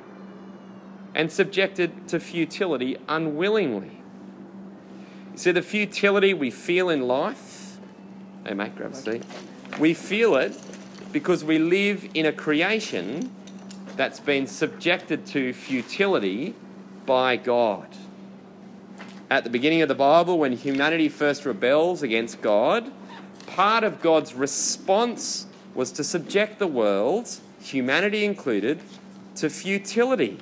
and 1.14 1.30
subjected 1.30 2.08
to 2.08 2.20
futility 2.20 2.96
unwillingly. 3.08 4.02
You 5.32 5.38
see, 5.38 5.52
the 5.52 5.62
futility 5.62 6.34
we 6.34 6.50
feel 6.50 6.88
in 6.88 7.02
life, 7.02 7.78
hey 8.46 8.54
mate, 8.54 8.76
grab 8.76 8.92
a 8.92 8.96
seat. 8.96 9.22
We 9.78 9.94
feel 9.94 10.36
it 10.36 10.58
because 11.12 11.44
we 11.44 11.58
live 11.58 12.08
in 12.14 12.26
a 12.26 12.32
creation 12.32 13.30
that's 13.96 14.20
been 14.20 14.46
subjected 14.46 15.26
to 15.26 15.52
futility 15.52 16.54
by 17.06 17.36
God 17.36 17.88
at 19.32 19.44
the 19.44 19.50
beginning 19.50 19.80
of 19.80 19.88
the 19.88 19.94
Bible, 19.94 20.38
when 20.38 20.52
humanity 20.52 21.08
first 21.08 21.46
rebels 21.46 22.02
against 22.02 22.42
God, 22.42 22.92
part 23.46 23.82
of 23.82 24.02
God's 24.02 24.34
response 24.34 25.46
was 25.74 25.90
to 25.92 26.04
subject 26.04 26.58
the 26.58 26.66
world, 26.66 27.40
humanity 27.58 28.26
included, 28.26 28.82
to 29.36 29.48
futility, 29.48 30.36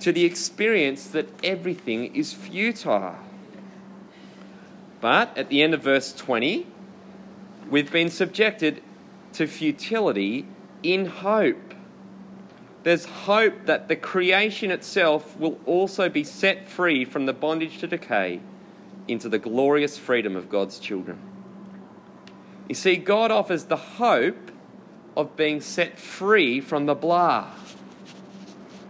to 0.00 0.12
the 0.12 0.24
experience 0.24 1.06
that 1.08 1.28
everything 1.44 2.14
is 2.14 2.32
futile. 2.32 3.16
But 5.00 5.36
at 5.36 5.48
the 5.48 5.62
end 5.62 5.74
of 5.74 5.82
verse 5.82 6.12
20, 6.12 6.66
we've 7.70 7.90
been 7.90 8.10
subjected 8.10 8.82
to 9.34 9.46
futility 9.46 10.46
in 10.82 11.06
hope 11.06 11.68
there's 12.88 13.04
hope 13.04 13.66
that 13.66 13.88
the 13.88 13.96
creation 13.96 14.70
itself 14.70 15.36
will 15.36 15.58
also 15.66 16.08
be 16.08 16.24
set 16.24 16.66
free 16.66 17.04
from 17.04 17.26
the 17.26 17.32
bondage 17.32 17.78
to 17.80 17.86
decay 17.86 18.40
into 19.06 19.28
the 19.28 19.38
glorious 19.38 19.98
freedom 19.98 20.36
of 20.36 20.48
God's 20.48 20.78
children. 20.78 21.18
You 22.68 22.74
see, 22.74 22.96
God 22.96 23.30
offers 23.30 23.64
the 23.64 23.76
hope 23.76 24.50
of 25.16 25.36
being 25.36 25.60
set 25.60 25.98
free 25.98 26.60
from 26.60 26.86
the 26.86 26.94
blah, 26.94 27.50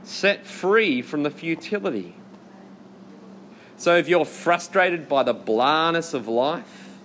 set 0.09 0.47
free 0.47 1.03
from 1.03 1.23
the 1.23 1.31
futility. 1.31 2.15
So 3.77 3.97
if 3.97 4.09
you're 4.09 4.25
frustrated 4.25 5.09
by 5.09 5.23
the 5.23 5.35
blahness 5.35 6.15
of 6.15 6.27
life, 6.27 6.99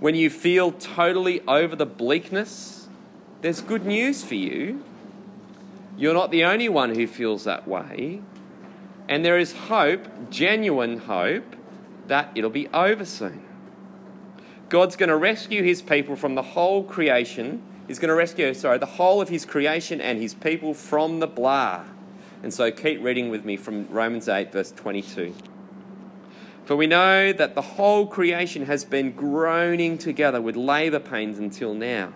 when 0.00 0.14
you 0.14 0.30
feel 0.30 0.72
totally 0.72 1.40
over 1.46 1.74
the 1.74 1.86
bleakness, 1.86 2.88
there's 3.42 3.60
good 3.60 3.84
news 3.84 4.24
for 4.24 4.34
you 4.34 4.82
you're 5.98 6.14
not 6.14 6.30
the 6.30 6.44
only 6.44 6.68
one 6.68 6.94
who 6.94 7.08
feels 7.08 7.42
that 7.42 7.66
way. 7.66 8.22
And 9.08 9.24
there 9.24 9.36
is 9.36 9.52
hope, 9.52 10.30
genuine 10.30 10.98
hope, 10.98 11.56
that 12.06 12.30
it'll 12.36 12.50
be 12.50 12.68
over 12.68 13.04
soon. 13.04 13.42
God's 14.68 14.94
going 14.94 15.08
to 15.08 15.16
rescue 15.16 15.64
his 15.64 15.82
people 15.82 16.14
from 16.14 16.36
the 16.36 16.42
whole 16.42 16.84
creation. 16.84 17.62
He's 17.88 17.98
going 17.98 18.10
to 18.10 18.14
rescue, 18.14 18.54
sorry, 18.54 18.78
the 18.78 18.86
whole 18.86 19.20
of 19.20 19.28
his 19.28 19.44
creation 19.44 20.00
and 20.00 20.22
his 20.22 20.34
people 20.34 20.72
from 20.72 21.18
the 21.18 21.26
blah. 21.26 21.84
And 22.42 22.54
so 22.54 22.70
keep 22.70 23.02
reading 23.02 23.30
with 23.30 23.44
me 23.44 23.56
from 23.56 23.88
Romans 23.88 24.28
8, 24.28 24.52
verse 24.52 24.70
22. 24.72 25.34
For 26.64 26.76
we 26.76 26.86
know 26.86 27.32
that 27.32 27.54
the 27.54 27.62
whole 27.62 28.06
creation 28.06 28.66
has 28.66 28.84
been 28.84 29.12
groaning 29.12 29.98
together 29.98 30.40
with 30.40 30.54
labour 30.54 31.00
pains 31.00 31.38
until 31.38 31.74
now. 31.74 32.12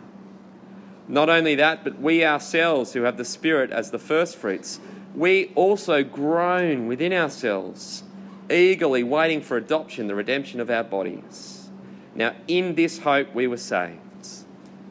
Not 1.09 1.29
only 1.29 1.55
that, 1.57 1.83
but 1.85 2.01
we 2.01 2.25
ourselves 2.25 2.93
who 2.93 3.03
have 3.03 3.17
the 3.17 3.25
Spirit 3.25 3.71
as 3.71 3.91
the 3.91 3.99
firstfruits, 3.99 4.79
we 5.15 5.53
also 5.55 6.03
groan 6.05 6.87
within 6.87 7.13
ourselves, 7.13 8.05
eagerly 8.51 9.03
waiting 9.03 9.41
for 9.41 9.57
adoption, 9.57 10.07
the 10.07 10.15
redemption 10.15 10.61
of 10.61 10.71
our 10.71 10.85
bodies. 10.85 11.71
Now, 12.15 12.35
in 12.47 12.75
this 12.75 13.01
hope 13.01 13.35
we 13.35 13.47
were 13.47 13.57
saved. 13.57 13.99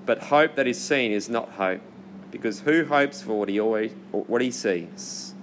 But 0.06 0.24
hope 0.24 0.56
that 0.56 0.68
is 0.68 0.80
seen 0.80 1.12
is 1.12 1.30
not 1.30 1.50
hope, 1.52 1.82
because 2.32 2.62
who 2.62 2.86
hopes 2.86 3.22
for 3.22 3.38
what 3.38 3.50
he, 3.50 3.60
always, 3.60 3.92
what 4.12 4.42
he 4.42 4.52
sees? 4.52 5.34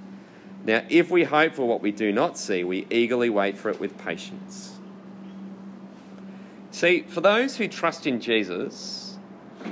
Now, 0.64 0.82
if 0.88 1.10
we 1.10 1.24
hope 1.24 1.54
for 1.54 1.66
what 1.66 1.80
we 1.80 1.92
do 1.92 2.12
not 2.12 2.36
see, 2.36 2.64
we 2.64 2.86
eagerly 2.90 3.30
wait 3.30 3.56
for 3.56 3.70
it 3.70 3.78
with 3.78 3.96
patience. 3.98 4.78
See, 6.70 7.02
for 7.02 7.20
those 7.20 7.56
who 7.56 7.68
trust 7.68 8.06
in 8.06 8.20
Jesus, 8.20 9.16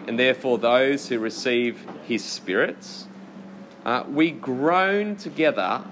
and 0.07 0.18
therefore 0.18 0.59
those 0.59 1.09
who 1.09 1.18
receive 1.18 1.87
his 2.07 2.24
Spirit, 2.24 3.07
uh, 3.85 4.05
we 4.09 4.31
groan 4.31 5.16
together 5.16 5.83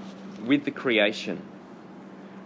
with 0.44 0.64
the 0.64 0.70
creation. 0.70 1.42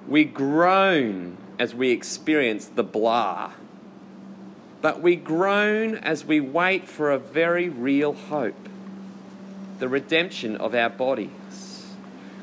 We 0.06 0.24
groan 0.24 1.36
as 1.58 1.74
we 1.74 1.90
experience 1.90 2.66
the 2.66 2.84
blah, 2.84 3.52
but 4.80 5.00
we 5.00 5.16
groan 5.16 5.96
as 5.96 6.24
we 6.24 6.40
wait 6.40 6.88
for 6.88 7.10
a 7.10 7.18
very 7.18 7.68
real 7.68 8.12
hope 8.12 8.68
the 9.78 9.88
redemption 9.88 10.56
of 10.56 10.74
our 10.74 10.90
bodies. 10.90 11.94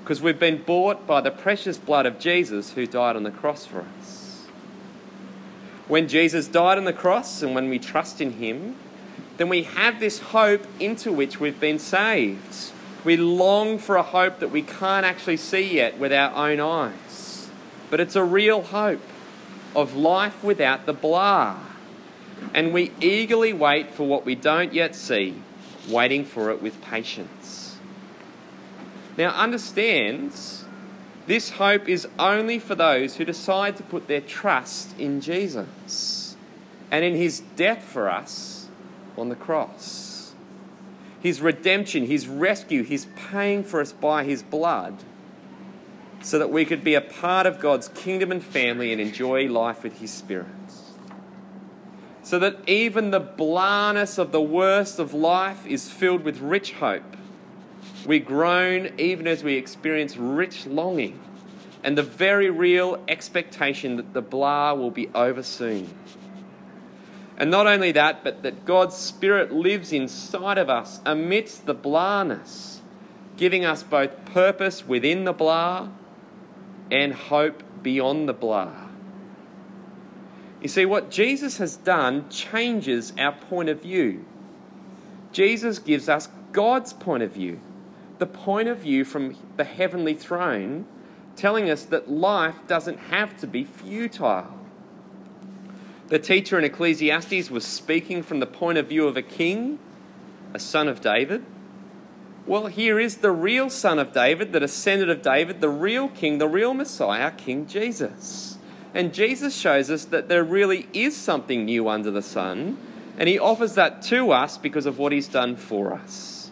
Because 0.01 0.21
we've 0.21 0.39
been 0.39 0.61
bought 0.61 1.07
by 1.07 1.21
the 1.21 1.31
precious 1.31 1.77
blood 1.77 2.05
of 2.05 2.19
Jesus 2.19 2.73
who 2.73 2.85
died 2.85 3.15
on 3.15 3.23
the 3.23 3.31
cross 3.31 3.65
for 3.65 3.85
us. 3.97 4.45
When 5.87 6.07
Jesus 6.07 6.47
died 6.47 6.77
on 6.77 6.85
the 6.85 6.93
cross 6.93 7.41
and 7.41 7.53
when 7.53 7.69
we 7.69 7.79
trust 7.79 8.21
in 8.21 8.33
him, 8.33 8.75
then 9.37 9.49
we 9.49 9.63
have 9.63 9.99
this 9.99 10.19
hope 10.19 10.65
into 10.79 11.11
which 11.11 11.39
we've 11.39 11.59
been 11.59 11.79
saved. 11.79 12.71
We 13.03 13.17
long 13.17 13.77
for 13.77 13.97
a 13.97 14.03
hope 14.03 14.39
that 14.39 14.49
we 14.49 14.61
can't 14.61 15.05
actually 15.05 15.37
see 15.37 15.75
yet 15.75 15.99
with 15.99 16.13
our 16.13 16.33
own 16.33 16.59
eyes. 16.59 17.49
But 17.89 17.99
it's 17.99 18.15
a 18.15 18.23
real 18.23 18.61
hope 18.61 19.01
of 19.75 19.95
life 19.95 20.43
without 20.43 20.85
the 20.85 20.93
blah. 20.93 21.57
And 22.53 22.73
we 22.73 22.91
eagerly 23.01 23.53
wait 23.53 23.91
for 23.91 24.07
what 24.07 24.25
we 24.25 24.35
don't 24.35 24.73
yet 24.73 24.95
see, 24.95 25.35
waiting 25.89 26.25
for 26.25 26.51
it 26.51 26.61
with 26.61 26.81
patience. 26.81 27.77
Now, 29.17 29.29
understand, 29.29 30.33
this 31.27 31.51
hope 31.51 31.87
is 31.87 32.07
only 32.19 32.59
for 32.59 32.75
those 32.75 33.15
who 33.15 33.25
decide 33.25 33.77
to 33.77 33.83
put 33.83 34.07
their 34.07 34.21
trust 34.21 34.97
in 34.99 35.21
Jesus 35.21 36.35
and 36.91 37.03
in 37.03 37.15
his 37.15 37.41
death 37.55 37.83
for 37.83 38.09
us 38.09 38.67
on 39.17 39.29
the 39.29 39.35
cross 39.35 40.15
his 41.25 41.41
redemption, 41.41 42.05
his 42.05 42.27
rescue, 42.27 42.83
his 42.83 43.07
paying 43.31 43.63
for 43.63 43.81
us 43.81 43.91
by 43.91 44.23
his 44.23 44.43
blood, 44.43 44.93
so 46.21 46.37
that 46.37 46.51
we 46.51 46.63
could 46.63 46.83
be 46.83 46.93
a 46.93 47.01
part 47.01 47.47
of 47.47 47.59
God's 47.59 47.87
kingdom 47.87 48.31
and 48.31 48.43
family 48.43 48.91
and 48.91 49.01
enjoy 49.01 49.49
life 49.49 49.81
with 49.81 49.97
his 49.99 50.11
Spirit. 50.11 50.45
So 52.25 52.39
that 52.39 52.67
even 52.67 53.11
the 53.11 53.21
blahness 53.21 54.17
of 54.17 54.31
the 54.31 54.41
worst 54.41 54.97
of 54.97 55.13
life 55.13 55.63
is 55.67 55.91
filled 55.91 56.23
with 56.23 56.39
rich 56.39 56.73
hope. 56.73 57.15
We 58.03 58.17
groan 58.17 58.89
even 58.97 59.27
as 59.27 59.43
we 59.43 59.57
experience 59.57 60.17
rich 60.17 60.65
longing 60.65 61.19
and 61.83 61.95
the 61.95 62.01
very 62.01 62.49
real 62.49 62.99
expectation 63.07 63.97
that 63.97 64.15
the 64.15 64.23
blah 64.23 64.73
will 64.73 64.89
be 64.89 65.07
over 65.13 65.43
soon. 65.43 65.93
And 67.37 67.51
not 67.51 67.67
only 67.67 67.91
that, 67.91 68.23
but 68.23 68.41
that 68.41 68.65
God's 68.65 68.95
Spirit 68.95 69.51
lives 69.51 69.93
inside 69.93 70.57
of 70.57 70.67
us 70.67 71.01
amidst 71.05 71.67
the 71.67 71.75
blahness, 71.75 72.79
giving 73.37 73.65
us 73.65 73.83
both 73.83 74.25
purpose 74.25 74.87
within 74.87 75.25
the 75.25 75.33
blah 75.33 75.89
and 76.89 77.13
hope 77.13 77.61
beyond 77.83 78.27
the 78.27 78.33
blah. 78.33 78.84
You 80.65 80.69
see, 80.69 80.87
what 80.87 81.11
Jesus 81.11 81.59
has 81.59 81.75
done 81.75 82.27
changes 82.27 83.13
our 83.19 83.33
point 83.33 83.69
of 83.69 83.83
view. 83.83 84.25
Jesus 85.31 85.77
gives 85.77 86.09
us 86.09 86.27
God's 86.53 86.91
point 86.91 87.21
of 87.21 87.33
view, 87.33 87.59
the 88.17 88.25
point 88.25 88.67
of 88.67 88.79
view 88.79 89.05
from 89.05 89.37
the 89.57 89.63
heavenly 89.63 90.15
throne, 90.15 90.87
telling 91.35 91.69
us 91.69 91.83
that 91.83 92.09
life 92.09 92.55
doesn't 92.65 92.97
have 92.97 93.37
to 93.41 93.45
be 93.45 93.63
futile. 93.63 94.57
The 96.07 96.17
teacher 96.17 96.57
in 96.57 96.63
Ecclesiastes 96.63 97.51
was 97.51 97.63
speaking 97.63 98.23
from 98.23 98.39
the 98.39 98.47
point 98.47 98.79
of 98.79 98.87
view 98.87 99.07
of 99.07 99.15
a 99.15 99.21
king, 99.21 99.77
a 100.51 100.59
son 100.59 100.87
of 100.87 100.99
David. 100.99 101.45
Well, 102.47 102.65
here 102.65 102.99
is 102.99 103.17
the 103.17 103.31
real 103.31 103.69
son 103.69 103.99
of 103.99 104.13
David, 104.13 104.51
the 104.51 104.61
descendant 104.61 105.11
of 105.11 105.21
David, 105.21 105.61
the 105.61 105.69
real 105.69 106.07
king, 106.07 106.39
the 106.39 106.47
real 106.47 106.73
Messiah, 106.73 107.29
King 107.29 107.67
Jesus. 107.67 108.54
And 108.95 109.13
Jesus 109.13 109.55
shows 109.55 109.91
us 109.91 110.05
that 110.05 110.29
there 110.29 110.43
really 110.43 110.87
is 110.93 111.15
something 111.15 111.65
new 111.65 111.87
under 111.87 112.09
the 112.09 112.23
sun, 112.23 112.77
and 113.17 113.29
he 113.29 113.37
offers 113.37 113.75
that 113.75 114.01
to 114.03 114.31
us 114.31 114.57
because 114.57 114.87
of 114.87 114.97
what 114.97 115.11
he's 115.11 115.27
done 115.27 115.55
for 115.55 115.93
us. 115.93 116.51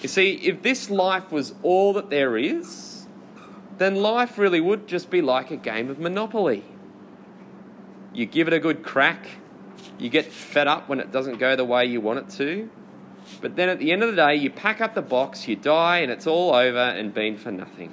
You 0.00 0.08
see, 0.08 0.34
if 0.34 0.62
this 0.62 0.88
life 0.88 1.32
was 1.32 1.54
all 1.64 1.92
that 1.94 2.10
there 2.10 2.36
is, 2.36 3.06
then 3.78 3.96
life 3.96 4.38
really 4.38 4.60
would 4.60 4.86
just 4.86 5.10
be 5.10 5.20
like 5.20 5.50
a 5.50 5.56
game 5.56 5.90
of 5.90 5.98
Monopoly 5.98 6.64
you 8.12 8.26
give 8.26 8.48
it 8.48 8.54
a 8.54 8.58
good 8.58 8.82
crack, 8.82 9.26
you 9.98 10.08
get 10.08 10.26
fed 10.26 10.66
up 10.66 10.88
when 10.88 11.00
it 11.00 11.12
doesn't 11.12 11.38
go 11.38 11.54
the 11.56 11.64
way 11.64 11.84
you 11.84 12.00
want 12.00 12.18
it 12.18 12.30
to, 12.36 12.68
but 13.40 13.56
then 13.56 13.68
at 13.68 13.78
the 13.78 13.92
end 13.92 14.02
of 14.02 14.10
the 14.10 14.16
day, 14.16 14.34
you 14.34 14.50
pack 14.50 14.80
up 14.80 14.94
the 14.94 15.02
box, 15.02 15.46
you 15.46 15.56
die, 15.56 15.98
and 15.98 16.10
it's 16.10 16.26
all 16.26 16.54
over 16.54 16.78
and 16.78 17.14
been 17.14 17.36
for 17.36 17.52
nothing. 17.52 17.92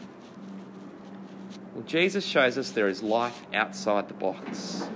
Well, 1.78 1.86
Jesus 1.86 2.26
shows 2.26 2.58
us 2.58 2.72
there 2.72 2.88
is 2.88 3.04
life 3.04 3.46
outside 3.54 4.08
the 4.08 4.16
box. 4.16 4.90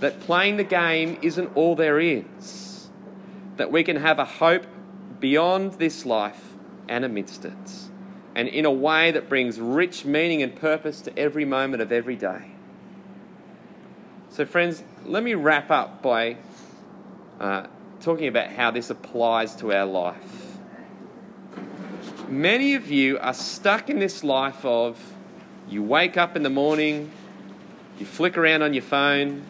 That 0.00 0.18
playing 0.20 0.56
the 0.56 0.64
game 0.64 1.18
isn't 1.20 1.54
all 1.54 1.76
there 1.76 2.00
is. 2.00 2.88
That 3.58 3.70
we 3.70 3.84
can 3.84 3.96
have 3.96 4.18
a 4.18 4.24
hope 4.24 4.64
beyond 5.20 5.74
this 5.74 6.06
life 6.06 6.54
and 6.88 7.04
amidst 7.04 7.44
it. 7.44 7.52
And 8.34 8.48
in 8.48 8.64
a 8.64 8.70
way 8.70 9.10
that 9.10 9.28
brings 9.28 9.60
rich 9.60 10.06
meaning 10.06 10.42
and 10.42 10.56
purpose 10.56 11.02
to 11.02 11.18
every 11.18 11.44
moment 11.44 11.82
of 11.82 11.92
every 11.92 12.16
day. 12.16 12.52
So, 14.30 14.46
friends, 14.46 14.82
let 15.04 15.22
me 15.22 15.34
wrap 15.34 15.70
up 15.70 16.00
by 16.00 16.38
uh, 17.38 17.66
talking 18.00 18.26
about 18.26 18.52
how 18.52 18.70
this 18.70 18.88
applies 18.88 19.54
to 19.56 19.70
our 19.70 19.84
life. 19.84 20.56
Many 22.26 22.72
of 22.72 22.90
you 22.90 23.18
are 23.18 23.34
stuck 23.34 23.90
in 23.90 23.98
this 23.98 24.24
life 24.24 24.64
of 24.64 25.12
you 25.68 25.82
wake 25.82 26.16
up 26.16 26.36
in 26.36 26.42
the 26.42 26.50
morning, 26.50 27.10
you 27.98 28.06
flick 28.06 28.36
around 28.36 28.62
on 28.62 28.72
your 28.72 28.82
phone, 28.82 29.44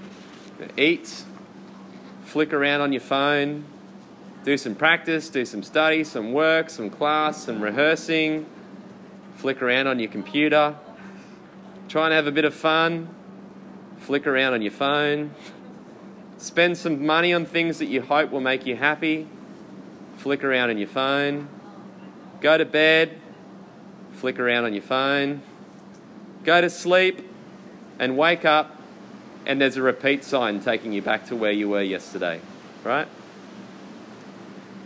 eat, 0.77 1.25
flick 2.25 2.53
around 2.53 2.81
on 2.81 2.93
your 2.93 3.03
phone, 3.03 3.65
do 4.45 4.57
some 4.57 4.75
practice, 4.75 5.29
do 5.29 5.45
some 5.45 5.63
study, 5.63 6.05
some 6.05 6.33
work, 6.33 6.71
some 6.71 6.89
class, 6.89 7.45
some 7.45 7.61
rehearsing, 7.61 8.47
flick 9.37 9.61
around 9.61 9.87
on 9.87 9.99
your 9.99 10.11
computer, 10.11 10.77
try 11.89 12.07
and 12.07 12.15
have 12.15 12.27
a 12.27 12.33
bit 12.33 12.45
of 12.45 12.55
fun, 12.55 13.09
flick 13.99 14.27
around 14.27 14.55
on 14.55 14.63
your 14.63 14.73
phone, 14.73 15.35
spend 16.39 16.79
some 16.79 17.05
money 17.05 17.33
on 17.35 17.45
things 17.45 17.79
that 17.79 17.87
you 17.87 18.01
hope 18.01 18.31
will 18.31 18.41
make 18.41 18.65
you 18.65 18.77
happy, 18.77 19.27
flick 20.17 20.43
around 20.43 20.71
on 20.71 20.79
your 20.79 20.89
phone, 20.89 21.49
go 22.41 22.57
to 22.57 22.65
bed, 22.65 23.21
flick 24.13 24.39
around 24.39 24.65
on 24.65 24.73
your 24.73 24.83
phone, 24.83 25.43
go 26.47 26.63
to 26.63 26.71
sleep, 26.71 27.29
and 27.99 28.17
wake 28.17 28.45
up, 28.45 28.81
and 29.45 29.61
there's 29.61 29.77
a 29.77 29.83
repeat 29.83 30.25
sign 30.25 30.61
taking 30.61 30.93
you 30.93 31.03
back 31.03 31.27
to 31.27 31.37
where 31.37 31.53
you 31.53 31.69
were 31.69 31.83
yesterday, 31.83 32.41
right? 32.85 33.09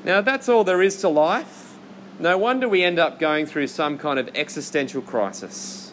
Now, 0.05 0.20
that's 0.20 0.49
all 0.49 0.64
there 0.64 0.83
is 0.83 0.96
to 1.03 1.09
life, 1.09 1.77
no 2.18 2.37
wonder 2.37 2.68
we 2.68 2.83
end 2.83 2.99
up 2.99 3.18
going 3.18 3.46
through 3.46 3.68
some 3.68 3.99
kind 3.99 4.18
of 4.18 4.29
existential 4.35 5.03
crisis. 5.03 5.92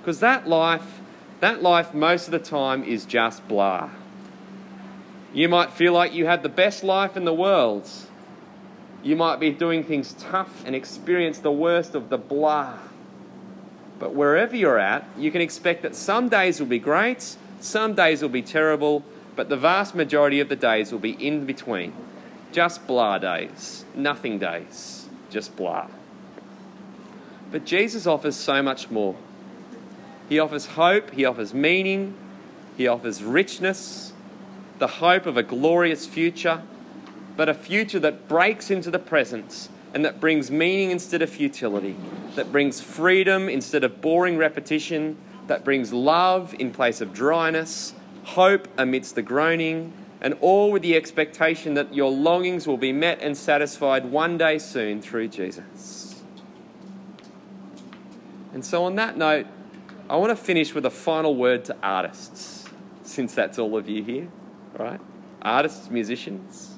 Because 0.00 0.20
that 0.20 0.48
life 0.48 1.00
that 1.40 1.62
life 1.62 1.92
most 1.92 2.26
of 2.26 2.32
the 2.32 2.38
time 2.38 2.82
is 2.82 3.04
just 3.04 3.46
blah. 3.46 3.90
You 5.34 5.48
might 5.48 5.70
feel 5.70 5.92
like 5.92 6.14
you 6.14 6.24
had 6.24 6.42
the 6.42 6.48
best 6.48 6.82
life 6.82 7.14
in 7.14 7.26
the 7.26 7.34
world. 7.34 7.88
You 9.02 9.16
might 9.16 9.38
be 9.38 9.50
doing 9.50 9.84
things 9.84 10.14
tough 10.18 10.64
and 10.64 10.74
experience 10.74 11.38
the 11.38 11.52
worst 11.52 11.94
of 11.94 12.08
the 12.08 12.16
blah. 12.16 12.78
But 13.98 14.14
wherever 14.14 14.54
you're 14.54 14.78
at, 14.78 15.08
you 15.16 15.30
can 15.30 15.40
expect 15.40 15.82
that 15.82 15.94
some 15.94 16.28
days 16.28 16.60
will 16.60 16.66
be 16.66 16.78
great, 16.78 17.36
some 17.60 17.94
days 17.94 18.22
will 18.22 18.28
be 18.28 18.42
terrible, 18.42 19.02
but 19.34 19.48
the 19.48 19.56
vast 19.56 19.94
majority 19.94 20.40
of 20.40 20.48
the 20.48 20.56
days 20.56 20.92
will 20.92 20.98
be 20.98 21.12
in 21.12 21.46
between. 21.46 21.94
Just 22.52 22.86
blah 22.86 23.18
days, 23.18 23.84
nothing 23.94 24.38
days, 24.38 25.08
just 25.30 25.56
blah. 25.56 25.88
But 27.50 27.64
Jesus 27.64 28.06
offers 28.06 28.36
so 28.36 28.62
much 28.62 28.90
more. 28.90 29.16
He 30.28 30.38
offers 30.38 30.66
hope, 30.66 31.12
He 31.12 31.24
offers 31.24 31.54
meaning, 31.54 32.14
He 32.76 32.86
offers 32.86 33.22
richness, 33.22 34.12
the 34.78 34.86
hope 34.86 35.26
of 35.26 35.36
a 35.36 35.42
glorious 35.42 36.06
future, 36.06 36.62
but 37.36 37.48
a 37.48 37.54
future 37.54 37.98
that 38.00 38.28
breaks 38.28 38.70
into 38.70 38.90
the 38.90 38.98
present 38.98 39.68
and 39.96 40.04
that 40.04 40.20
brings 40.20 40.50
meaning 40.50 40.90
instead 40.90 41.22
of 41.22 41.30
futility, 41.30 41.96
that 42.34 42.52
brings 42.52 42.82
freedom 42.82 43.48
instead 43.48 43.82
of 43.82 44.02
boring 44.02 44.36
repetition, 44.36 45.16
that 45.46 45.64
brings 45.64 45.90
love 45.90 46.54
in 46.58 46.70
place 46.70 47.00
of 47.00 47.14
dryness, 47.14 47.94
hope 48.24 48.68
amidst 48.76 49.14
the 49.14 49.22
groaning, 49.22 49.94
and 50.20 50.34
all 50.42 50.70
with 50.70 50.82
the 50.82 50.94
expectation 50.94 51.72
that 51.72 51.94
your 51.94 52.10
longings 52.10 52.66
will 52.66 52.76
be 52.76 52.92
met 52.92 53.22
and 53.22 53.38
satisfied 53.38 54.04
one 54.04 54.36
day 54.36 54.58
soon 54.58 55.00
through 55.00 55.28
Jesus. 55.28 56.22
And 58.52 58.66
so, 58.66 58.84
on 58.84 58.96
that 58.96 59.16
note, 59.16 59.46
I 60.10 60.16
want 60.16 60.28
to 60.28 60.36
finish 60.36 60.74
with 60.74 60.84
a 60.84 60.90
final 60.90 61.34
word 61.34 61.64
to 61.64 61.76
artists, 61.82 62.68
since 63.02 63.34
that's 63.34 63.58
all 63.58 63.74
of 63.78 63.88
you 63.88 64.04
here, 64.04 64.28
right? 64.76 65.00
Artists, 65.40 65.88
musicians. 65.88 66.75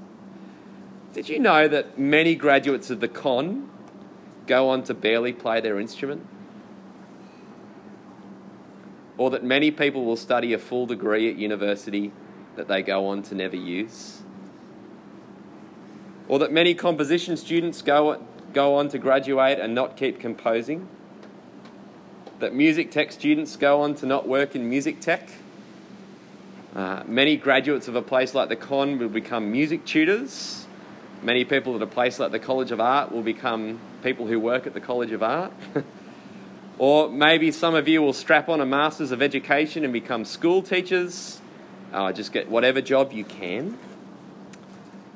Did 1.13 1.29
you 1.29 1.39
know 1.39 1.69
that 1.69 1.99
many 1.99 2.35
graduates 2.35 2.91
of 2.91 3.01
the 3.01 3.09
con 3.09 3.71
go 4.47 4.69
on 4.69 4.83
to 4.85 4.95
barely 4.95 5.33
play 5.33 5.61
their 5.61 5.79
instrument? 5.79 6.27
or 9.19 9.31
that 9.31 9.43
many 9.43 9.71
people 9.71 10.05
will 10.05 10.17
study 10.17 10.53
a 10.55 10.59
full 10.59 10.87
degree 10.87 11.29
at 11.29 11.37
university 11.37 12.13
that 12.55 12.69
they 12.69 12.83
go 12.83 13.07
on 13.07 13.23
to 13.25 13.35
never 13.35 13.57
use, 13.57 14.23
or 16.29 16.39
that 16.39 16.53
many 16.53 16.73
composition 16.73 17.37
students 17.37 17.83
go, 17.83 18.25
go 18.55 18.77
on 18.77 18.89
to 18.89 18.99
graduate 18.99 19.59
and 19.59 19.75
not 19.75 19.97
keep 19.97 20.21
composing, 20.21 20.89
that 22.39 22.55
music 22.55 22.91
tech 22.91 23.11
students 23.11 23.57
go 23.57 23.81
on 23.81 23.95
to 23.95 24.07
not 24.07 24.27
work 24.29 24.55
in 24.55 24.71
music 24.71 25.01
tech. 25.01 25.29
Uh, 26.77 27.03
many 27.07 27.37
graduates 27.37 27.89
of 27.89 27.97
a 27.97 28.03
place 28.03 28.35
like 28.35 28.49
the 28.49 28.55
Con 28.55 28.99
will 28.99 29.09
become 29.09 29.51
music 29.51 29.85
tutors. 29.85 30.68
Many 31.21 31.45
people 31.45 31.75
at 31.75 31.83
a 31.83 31.87
place 31.87 32.21
like 32.21 32.31
the 32.31 32.39
College 32.39 32.71
of 32.71 32.81
Art 32.81 33.11
will 33.11 33.23
become 33.23 33.81
people 34.05 34.29
who 34.29 34.39
work 34.39 34.69
at 34.69 34.75
the 34.75 34.81
College 34.81 35.11
of 35.11 35.21
Art. 35.21 35.53
or 36.79 37.09
maybe 37.09 37.51
some 37.51 37.75
of 37.75 37.89
you 37.89 38.01
will 38.01 38.13
strap 38.13 38.49
on 38.49 38.61
a 38.61 38.67
Masters 38.67 39.11
of 39.11 39.21
Education 39.21 39.83
and 39.83 39.93
become 39.93 40.25
school 40.25 40.63
teachers. 40.63 41.41
Uh, 41.93 42.13
just 42.13 42.33
get 42.33 42.49
whatever 42.49 42.81
job 42.81 43.13
you 43.13 43.25
can. 43.25 43.77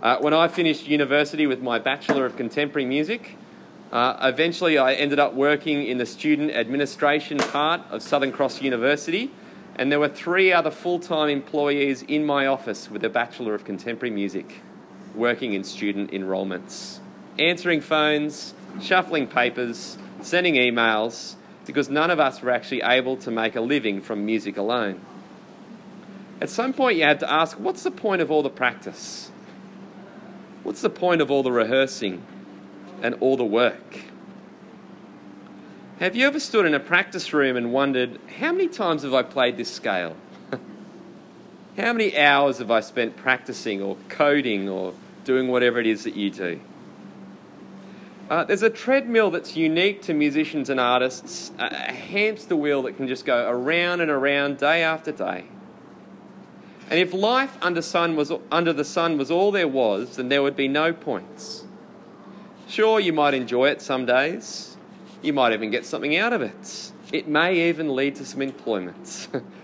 Uh, 0.02 0.18
when 0.18 0.34
I 0.34 0.48
finished 0.48 0.88
university 0.88 1.46
with 1.46 1.62
my 1.62 1.78
Bachelor 1.78 2.26
of 2.26 2.36
Contemporary 2.36 2.84
Music, 2.84 3.36
uh, 3.92 4.16
eventually 4.22 4.76
I 4.76 4.94
ended 4.94 5.20
up 5.20 5.34
working 5.34 5.86
in 5.86 5.98
the 5.98 6.06
student 6.06 6.50
administration 6.50 7.38
part 7.38 7.82
of 7.90 8.02
Southern 8.02 8.32
Cross 8.32 8.60
University, 8.60 9.30
and 9.76 9.92
there 9.92 10.00
were 10.00 10.08
three 10.08 10.52
other 10.52 10.72
full 10.72 10.98
time 10.98 11.28
employees 11.28 12.02
in 12.02 12.26
my 12.26 12.44
office 12.48 12.90
with 12.90 13.04
a 13.04 13.08
Bachelor 13.08 13.54
of 13.54 13.64
Contemporary 13.64 14.12
Music 14.12 14.62
working 15.14 15.52
in 15.52 15.64
student 15.64 16.12
enrolments, 16.12 17.00
answering 17.38 17.80
phones, 17.80 18.54
shuffling 18.80 19.26
papers, 19.26 19.98
sending 20.20 20.54
emails, 20.54 21.36
because 21.66 21.88
none 21.88 22.10
of 22.10 22.18
us 22.18 22.42
were 22.42 22.50
actually 22.50 22.82
able 22.82 23.16
to 23.16 23.30
make 23.30 23.54
a 23.54 23.60
living 23.60 24.00
from 24.00 24.24
music 24.26 24.56
alone. 24.56 25.00
At 26.40 26.50
some 26.50 26.72
point, 26.72 26.96
you 26.96 27.04
had 27.04 27.20
to 27.20 27.32
ask, 27.32 27.58
what's 27.58 27.84
the 27.84 27.90
point 27.90 28.20
of 28.20 28.30
all 28.30 28.42
the 28.42 28.50
practice? 28.50 29.30
What's 30.62 30.80
the 30.80 30.90
point 30.90 31.20
of 31.20 31.30
all 31.30 31.42
the 31.42 31.52
rehearsing 31.52 32.22
and 33.00 33.14
all 33.20 33.36
the 33.36 33.44
work? 33.44 34.00
Have 36.00 36.16
you 36.16 36.26
ever 36.26 36.40
stood 36.40 36.66
in 36.66 36.74
a 36.74 36.80
practice 36.80 37.32
room 37.32 37.56
and 37.56 37.72
wondered, 37.72 38.18
how 38.40 38.50
many 38.50 38.66
times 38.66 39.04
have 39.04 39.14
I 39.14 39.22
played 39.22 39.56
this 39.56 39.70
scale? 39.70 40.16
How 41.76 41.92
many 41.92 42.18
hours 42.18 42.58
have 42.58 42.70
I 42.70 42.80
spent 42.80 43.16
practicing 43.16 43.80
or 43.80 43.96
coding 44.08 44.68
or 44.68 44.94
doing 45.24 45.48
whatever 45.48 45.80
it 45.80 45.86
is 45.86 46.04
that 46.04 46.16
you 46.16 46.30
do? 46.30 46.60
Uh, 48.28 48.44
there's 48.44 48.62
a 48.62 48.70
treadmill 48.70 49.30
that's 49.30 49.56
unique 49.56 50.00
to 50.02 50.14
musicians 50.14 50.70
and 50.70 50.78
artists, 50.78 51.50
a, 51.58 51.92
hamster 51.92 52.56
wheel 52.56 52.82
that 52.82 52.96
can 52.96 53.08
just 53.08 53.24
go 53.24 53.48
around 53.50 54.00
and 54.00 54.10
around 54.10 54.58
day 54.58 54.82
after 54.82 55.12
day. 55.12 55.44
And 56.90 56.98
if 56.98 57.12
life 57.12 57.56
under, 57.62 57.82
sun 57.82 58.16
was, 58.16 58.32
under 58.50 58.72
the 58.72 58.84
sun 58.84 59.16
was 59.16 59.30
all 59.30 59.50
there 59.50 59.68
was, 59.68 60.16
then 60.16 60.28
there 60.28 60.42
would 60.42 60.56
be 60.56 60.68
no 60.68 60.92
points. 60.92 61.64
Sure, 62.68 63.00
you 63.00 63.12
might 63.12 63.34
enjoy 63.34 63.68
it 63.68 63.82
some 63.82 64.06
days. 64.06 64.76
You 65.22 65.32
might 65.32 65.52
even 65.52 65.70
get 65.70 65.84
something 65.86 66.16
out 66.16 66.32
of 66.32 66.42
it. 66.42 66.92
It 67.12 67.28
may 67.28 67.68
even 67.68 67.94
lead 67.94 68.16
to 68.16 68.24
some 68.24 68.42
employment. 68.42 69.28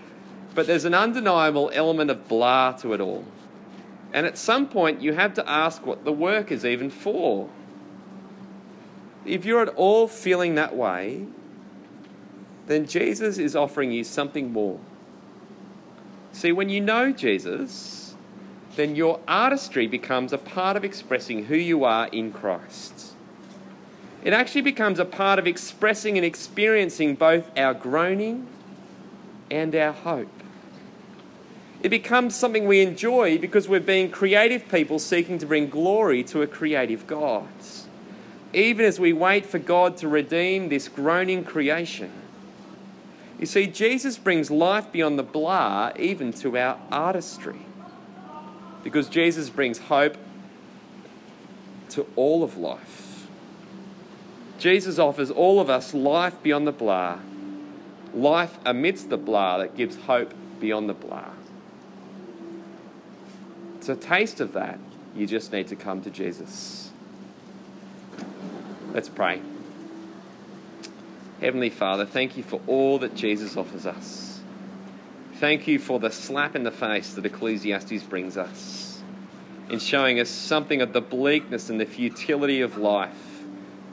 but 0.55 0.67
there's 0.67 0.85
an 0.85 0.93
undeniable 0.93 1.69
element 1.73 2.11
of 2.11 2.27
blah 2.27 2.71
to 2.73 2.93
it 2.93 3.01
all. 3.01 3.25
And 4.13 4.25
at 4.25 4.37
some 4.37 4.67
point, 4.67 5.01
you 5.01 5.13
have 5.13 5.33
to 5.35 5.49
ask 5.49 5.85
what 5.85 6.03
the 6.03 6.11
work 6.11 6.51
is 6.51 6.65
even 6.65 6.89
for. 6.89 7.49
If 9.25 9.45
you're 9.45 9.61
at 9.61 9.69
all 9.69 10.07
feeling 10.07 10.55
that 10.55 10.75
way, 10.75 11.27
then 12.67 12.87
Jesus 12.87 13.37
is 13.37 13.55
offering 13.55 13.91
you 13.91 14.03
something 14.03 14.51
more. 14.51 14.79
See, 16.31 16.51
when 16.51 16.69
you 16.69 16.81
know 16.81 17.11
Jesus, 17.11 18.15
then 18.75 18.95
your 18.95 19.19
artistry 19.27 19.87
becomes 19.87 20.31
a 20.31 20.37
part 20.37 20.77
of 20.77 20.83
expressing 20.83 21.45
who 21.45 21.55
you 21.55 21.83
are 21.83 22.07
in 22.07 22.31
Christ. 22.31 23.13
It 24.23 24.33
actually 24.33 24.61
becomes 24.61 24.99
a 24.99 25.05
part 25.05 25.39
of 25.39 25.47
expressing 25.47 26.17
and 26.17 26.25
experiencing 26.25 27.15
both 27.15 27.49
our 27.57 27.73
groaning 27.73 28.47
and 29.49 29.75
our 29.75 29.93
hope. 29.93 30.38
It 31.81 31.89
becomes 31.89 32.35
something 32.35 32.67
we 32.67 32.81
enjoy 32.81 33.37
because 33.37 33.69
we're 33.69 33.79
being 33.79 34.11
creative 34.11 34.67
people 34.67 34.99
seeking 34.99 35.37
to 35.39 35.45
bring 35.45 35.69
glory 35.69 36.23
to 36.25 36.41
a 36.41 36.47
creative 36.47 37.07
God. 37.07 37.47
Even 38.53 38.85
as 38.85 38.99
we 38.99 39.13
wait 39.13 39.45
for 39.45 39.59
God 39.59 39.95
to 39.97 40.07
redeem 40.07 40.69
this 40.69 40.89
groaning 40.89 41.43
creation. 41.43 42.11
You 43.39 43.45
see, 43.45 43.67
Jesus 43.67 44.17
brings 44.17 44.51
life 44.51 44.91
beyond 44.91 45.17
the 45.17 45.23
blah 45.23 45.93
even 45.97 46.33
to 46.33 46.57
our 46.57 46.77
artistry. 46.91 47.61
Because 48.83 49.07
Jesus 49.07 49.49
brings 49.49 49.77
hope 49.77 50.17
to 51.89 52.05
all 52.17 52.43
of 52.43 52.57
life. 52.57 53.27
Jesus 54.57 54.99
offers 54.99 55.31
all 55.31 55.61
of 55.61 55.69
us 55.69 55.93
life 55.93 56.35
beyond 56.43 56.67
the 56.67 56.73
blah, 56.73 57.19
life 58.13 58.57
amidst 58.65 59.09
the 59.09 59.17
blah 59.17 59.57
that 59.59 59.77
gives 59.77 59.95
hope 59.95 60.33
beyond 60.59 60.89
the 60.89 60.93
blah. 60.93 61.29
A 63.89 63.95
taste 63.95 64.39
of 64.39 64.53
that. 64.53 64.79
You 65.15 65.25
just 65.25 65.51
need 65.51 65.67
to 65.69 65.75
come 65.75 66.01
to 66.03 66.09
Jesus. 66.09 66.91
Let's 68.93 69.09
pray. 69.09 69.41
Heavenly 71.41 71.69
Father, 71.69 72.05
thank 72.05 72.37
you 72.37 72.43
for 72.43 72.61
all 72.67 72.99
that 72.99 73.15
Jesus 73.15 73.57
offers 73.57 73.85
us. 73.85 74.41
Thank 75.35 75.67
you 75.67 75.79
for 75.79 75.99
the 75.99 76.11
slap 76.11 76.55
in 76.55 76.63
the 76.63 76.71
face 76.71 77.13
that 77.13 77.25
Ecclesiastes 77.25 78.03
brings 78.03 78.37
us 78.37 79.01
in 79.69 79.79
showing 79.79 80.19
us 80.19 80.29
something 80.29 80.81
of 80.81 80.93
the 80.93 81.01
bleakness 81.01 81.69
and 81.69 81.79
the 81.79 81.85
futility 81.85 82.59
of 82.59 82.77
life 82.77 83.43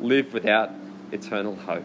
lived 0.00 0.32
without 0.32 0.70
eternal 1.12 1.54
hope. 1.54 1.84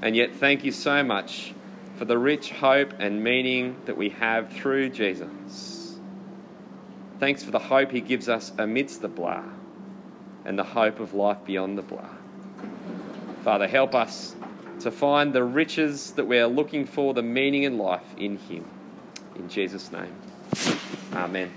And 0.00 0.16
yet, 0.16 0.34
thank 0.34 0.64
you 0.64 0.72
so 0.72 1.04
much 1.04 1.54
for 1.96 2.06
the 2.06 2.18
rich 2.18 2.50
hope 2.50 2.92
and 2.98 3.22
meaning 3.22 3.76
that 3.84 3.96
we 3.96 4.08
have 4.08 4.50
through 4.50 4.90
Jesus. 4.90 5.81
Thanks 7.22 7.44
for 7.44 7.52
the 7.52 7.60
hope 7.60 7.92
he 7.92 8.00
gives 8.00 8.28
us 8.28 8.50
amidst 8.58 9.00
the 9.00 9.06
blah 9.06 9.44
and 10.44 10.58
the 10.58 10.64
hope 10.64 10.98
of 10.98 11.14
life 11.14 11.38
beyond 11.44 11.78
the 11.78 11.82
blah. 11.82 12.08
Father, 13.44 13.68
help 13.68 13.94
us 13.94 14.34
to 14.80 14.90
find 14.90 15.32
the 15.32 15.44
riches 15.44 16.10
that 16.14 16.26
we 16.26 16.40
are 16.40 16.48
looking 16.48 16.84
for, 16.84 17.14
the 17.14 17.22
meaning 17.22 17.62
in 17.62 17.78
life 17.78 18.16
in 18.18 18.38
Him. 18.38 18.64
In 19.36 19.48
Jesus' 19.48 19.92
name, 19.92 20.12
Amen. 21.12 21.52